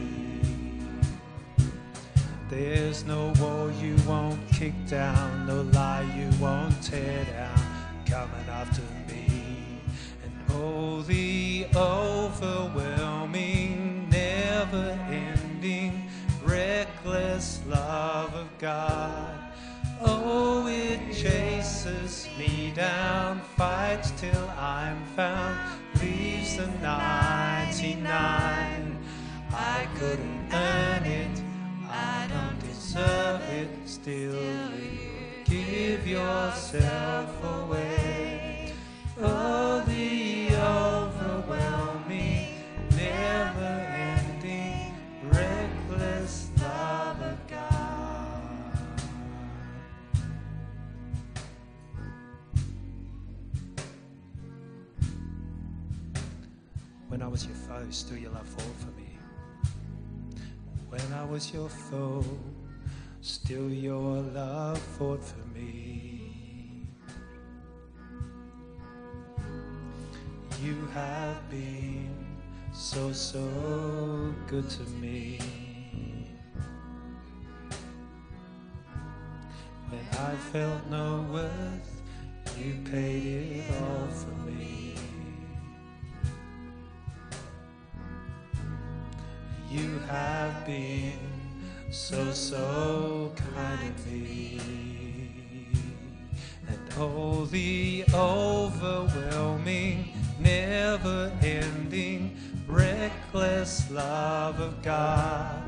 There's 2.49 3.05
no 3.05 3.33
wall 3.41 3.71
you 3.73 3.97
won't 4.07 4.41
kick 4.53 4.75
down, 4.87 5.47
no 5.47 5.63
lie 5.63 6.03
you 6.17 6.31
won't 6.41 6.81
tear 6.83 7.25
down, 7.25 7.63
coming 8.07 8.49
after 8.49 8.83
me. 9.08 9.08
Oh, 10.51 11.03
the 11.03 11.67
overwhelming, 11.75 14.09
never 14.11 14.99
ending, 15.11 16.09
reckless 16.43 17.61
love 17.67 18.35
of 18.35 18.49
God. 18.59 19.35
Oh, 20.01 20.67
it 20.69 21.13
chases 21.13 22.29
me 22.39 22.73
down, 22.75 23.41
fights 23.57 24.13
till 24.13 24.49
I'm 24.59 25.05
found, 25.17 25.59
leaves 26.01 26.57
the 26.57 26.69
99. 26.83 28.97
I 29.51 29.89
couldn't 29.99 30.53
earn 30.53 31.05
it, 31.05 31.43
I 31.91 32.29
don't 32.29 32.61
deserve 32.61 33.41
it, 33.51 33.69
still 33.87 34.71
you 34.81 35.11
give 35.45 36.07
yourself 36.07 37.43
away. 37.45 37.98
Still 57.91 58.19
your 58.19 58.31
love 58.31 58.47
fought 58.47 58.77
for 58.79 59.01
me. 59.01 59.09
When 60.89 61.13
I 61.15 61.25
was 61.25 61.53
your 61.53 61.69
foe, 61.69 62.25
still 63.21 63.71
your 63.71 64.21
love 64.23 64.79
fought 64.79 65.25
for 65.25 65.47
me. 65.59 66.87
You 70.63 70.89
have 70.93 71.49
been 71.51 72.11
so, 72.73 73.13
so 73.13 74.35
good 74.49 74.69
to 74.71 74.83
me. 75.01 75.39
When 79.89 80.07
I 80.21 80.35
felt 80.53 80.87
no 80.91 81.25
worth, 81.33 82.03
you 82.59 82.77
paid 82.91 83.63
it 83.63 83.71
all 83.81 84.09
for 84.09 84.51
me. 84.51 84.88
You 89.71 89.99
have 90.09 90.65
been 90.65 91.13
so, 91.91 92.33
so 92.33 93.33
kind 93.55 93.95
to 93.99 94.09
me. 94.09 94.59
And 96.67 96.79
oh, 96.97 97.45
the 97.45 98.07
overwhelming, 98.15 100.09
never 100.41 101.31
ending, 101.43 102.35
reckless 102.67 103.91
love 103.91 104.59
of 104.59 104.81
God. 104.83 105.63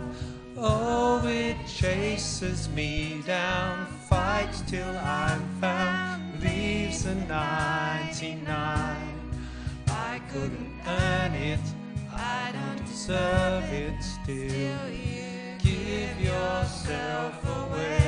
Oh, 0.57 1.21
it 1.27 1.59
chases 1.67 2.71
me 2.71 3.23
down, 3.27 3.87
fights 4.09 4.63
till 4.63 4.97
I'm 4.99 5.47
found, 5.61 6.43
leaves 6.43 7.05
the 7.05 7.15
99. 7.15 8.41
I 9.89 10.21
couldn't 10.33 10.81
earn 10.87 11.35
it, 11.35 11.61
I 12.15 12.51
don't 12.53 12.80
deserve 13.07 13.73
it 13.73 14.03
still. 14.03 14.91
Give 15.59 16.21
yourself 16.21 17.35
away. 17.47 18.00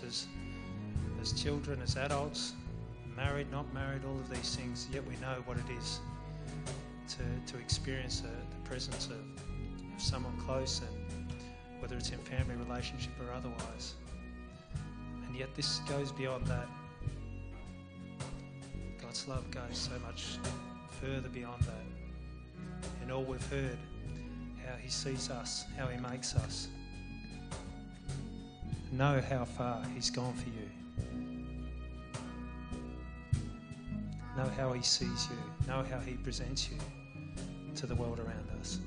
As 0.00 1.32
children, 1.32 1.80
as 1.82 1.96
adults, 1.96 2.54
married, 3.16 3.50
not 3.50 3.72
married, 3.74 4.02
all 4.04 4.16
of 4.16 4.30
these 4.30 4.56
things, 4.56 4.88
yet 4.92 5.06
we 5.06 5.14
know 5.16 5.42
what 5.44 5.56
it 5.56 5.70
is 5.78 6.00
to, 7.08 7.52
to 7.52 7.58
experience 7.58 8.20
the, 8.20 8.28
the 8.28 8.68
presence 8.68 9.06
of, 9.06 9.12
of 9.12 10.02
someone 10.02 10.36
close, 10.38 10.80
and 10.80 11.32
whether 11.80 11.96
it's 11.96 12.10
in 12.10 12.18
family 12.18 12.54
relationship 12.56 13.12
or 13.20 13.32
otherwise. 13.32 13.94
And 15.26 15.36
yet, 15.36 15.54
this 15.54 15.80
goes 15.80 16.12
beyond 16.12 16.46
that. 16.46 16.68
God's 19.00 19.26
love 19.28 19.50
goes 19.50 19.76
so 19.76 19.92
much 20.06 20.38
further 21.00 21.28
beyond 21.28 21.62
that. 21.62 22.88
And 23.02 23.12
all 23.12 23.24
we've 23.24 23.46
heard, 23.50 23.78
how 24.66 24.76
He 24.76 24.88
sees 24.88 25.30
us, 25.30 25.64
how 25.76 25.86
He 25.86 26.00
makes 26.00 26.34
us. 26.34 26.68
Know 28.92 29.22
how 29.26 29.46
far 29.46 29.82
He's 29.94 30.10
gone 30.10 30.34
for 30.34 30.50
you. 30.50 30.68
Know 34.36 34.50
how 34.58 34.74
He 34.74 34.82
sees 34.82 35.28
you. 35.30 35.66
Know 35.66 35.82
how 35.82 35.98
He 35.98 36.12
presents 36.12 36.68
you 36.70 36.76
to 37.74 37.86
the 37.86 37.94
world 37.94 38.20
around 38.20 38.50
us. 38.60 38.80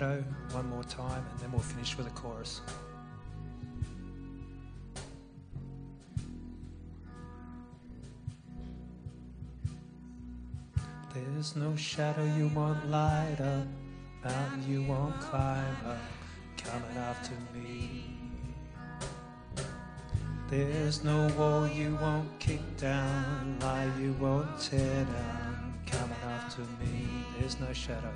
Shadow 0.00 0.24
one 0.52 0.66
more 0.70 0.84
time, 0.84 1.22
and 1.30 1.40
then 1.40 1.52
we'll 1.52 1.60
finish 1.60 1.96
with 1.98 2.06
a 2.06 2.10
chorus. 2.10 2.62
There's 11.12 11.54
no 11.54 11.76
shadow 11.76 12.24
you 12.38 12.48
won't 12.54 12.90
light 12.90 13.36
up, 13.40 13.66
mountain 14.24 14.64
you 14.66 14.82
won't 14.84 15.20
climb 15.20 15.76
up, 15.86 15.98
coming 16.56 16.96
after 16.96 17.34
me. 17.54 18.04
There's 20.48 21.04
no 21.04 21.28
wall 21.36 21.68
you 21.68 21.98
won't 22.00 22.38
kick 22.38 22.62
down, 22.78 23.58
lie 23.60 23.90
you 24.00 24.14
won't 24.14 24.58
tear 24.58 25.04
down, 25.04 25.74
coming 25.86 26.16
after 26.26 26.62
me. 26.62 27.06
There's 27.38 27.60
no 27.60 27.72
shadow. 27.74 28.12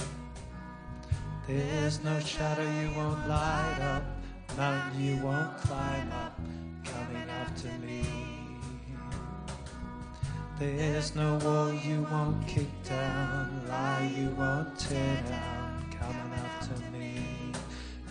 There's 1.47 2.03
no 2.03 2.19
shadow 2.21 2.63
you 2.63 2.91
won't 2.97 3.29
light 3.29 3.79
up, 3.83 4.03
mountain 4.57 4.99
you 4.99 5.23
won't 5.23 5.59
climb 5.59 6.11
up, 6.13 6.41
coming 6.83 7.29
after 7.29 7.69
me. 7.85 8.03
There's 10.59 11.15
no 11.15 11.37
wall 11.45 11.71
you 11.71 12.07
won't 12.11 12.49
kick 12.49 12.71
down, 12.85 13.63
lie 13.69 14.11
you 14.17 14.31
won't 14.31 14.79
tear 14.79 15.23
down, 15.29 15.85
coming 15.91 16.33
after 16.33 16.81
me. 16.91 17.53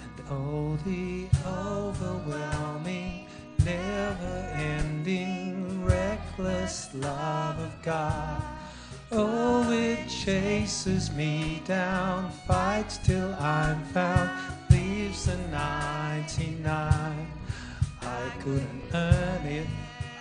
And 0.03 0.27
oh, 0.29 0.77
the 0.85 1.25
overwhelming, 1.47 3.25
never 3.65 4.53
ending, 4.53 5.83
reckless 5.83 6.93
love 6.93 7.57
of 7.57 7.81
God. 7.81 8.43
Oh, 9.11 9.71
it 9.71 10.09
chases 10.09 11.11
me 11.11 11.61
down, 11.65 12.31
fights 12.47 12.97
till 12.97 13.33
I'm 13.35 13.83
found, 13.85 14.31
leaves 14.71 15.25
the 15.25 15.37
99. 15.49 17.27
I 18.01 18.31
couldn't 18.39 18.83
earn 18.93 19.45
it. 19.45 19.67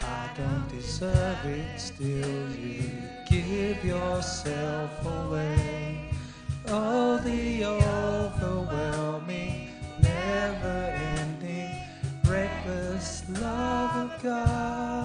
I 0.03 0.29
don't 0.37 0.69
deserve 0.69 1.47
it, 1.47 1.81
still 1.81 2.51
you 2.57 2.91
give 3.29 3.85
yourself 3.85 5.07
away. 5.07 6.11
Oh, 6.69 7.19
the 7.19 7.65
overwhelming, 7.65 9.71
never 10.01 10.95
ending, 11.19 11.71
reckless 12.25 13.25
love 13.41 14.11
of 14.11 14.23
God. 14.23 15.02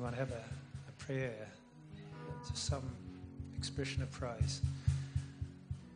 Anyone 0.00 0.18
have 0.18 0.30
a, 0.30 0.42
a 0.88 0.92
prayer, 1.04 1.46
just 2.48 2.64
some 2.64 2.82
expression 3.58 4.02
of 4.02 4.10
praise 4.10 4.62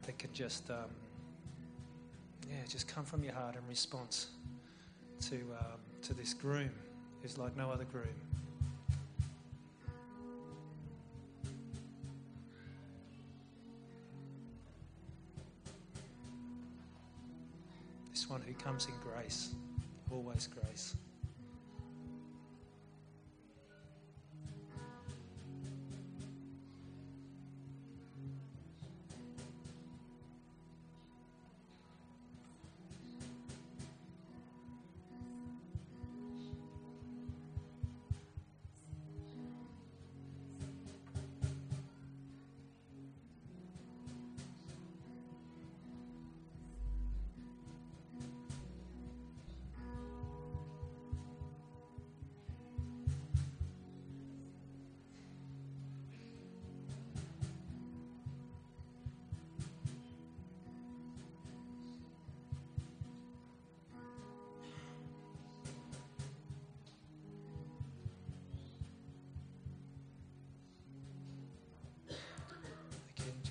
that 0.02 0.18
could 0.18 0.32
just, 0.34 0.68
um, 0.68 0.90
yeah, 2.46 2.56
just 2.68 2.86
come 2.86 3.02
from 3.02 3.24
your 3.24 3.32
heart 3.32 3.54
in 3.56 3.66
response 3.66 4.26
to 5.22 5.36
um, 5.36 5.80
to 6.02 6.12
this 6.12 6.34
groom 6.34 6.68
who's 7.22 7.38
like 7.38 7.56
no 7.56 7.70
other 7.70 7.84
groom? 7.84 8.04
This 18.10 18.28
one 18.28 18.42
who 18.42 18.52
comes 18.52 18.84
in 18.84 18.92
grace, 19.02 19.54
always 20.10 20.46
grace. 20.46 20.94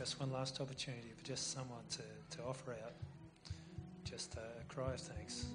Just 0.03 0.19
one 0.19 0.33
last 0.33 0.59
opportunity 0.59 1.13
for 1.15 1.23
just 1.23 1.53
someone 1.53 1.79
to, 1.89 2.01
to 2.35 2.43
offer 2.43 2.73
out 2.73 2.91
just 4.03 4.35
uh, 4.37 4.41
a 4.59 4.73
cry 4.73 4.91
of 4.91 4.99
thanks. 4.99 5.45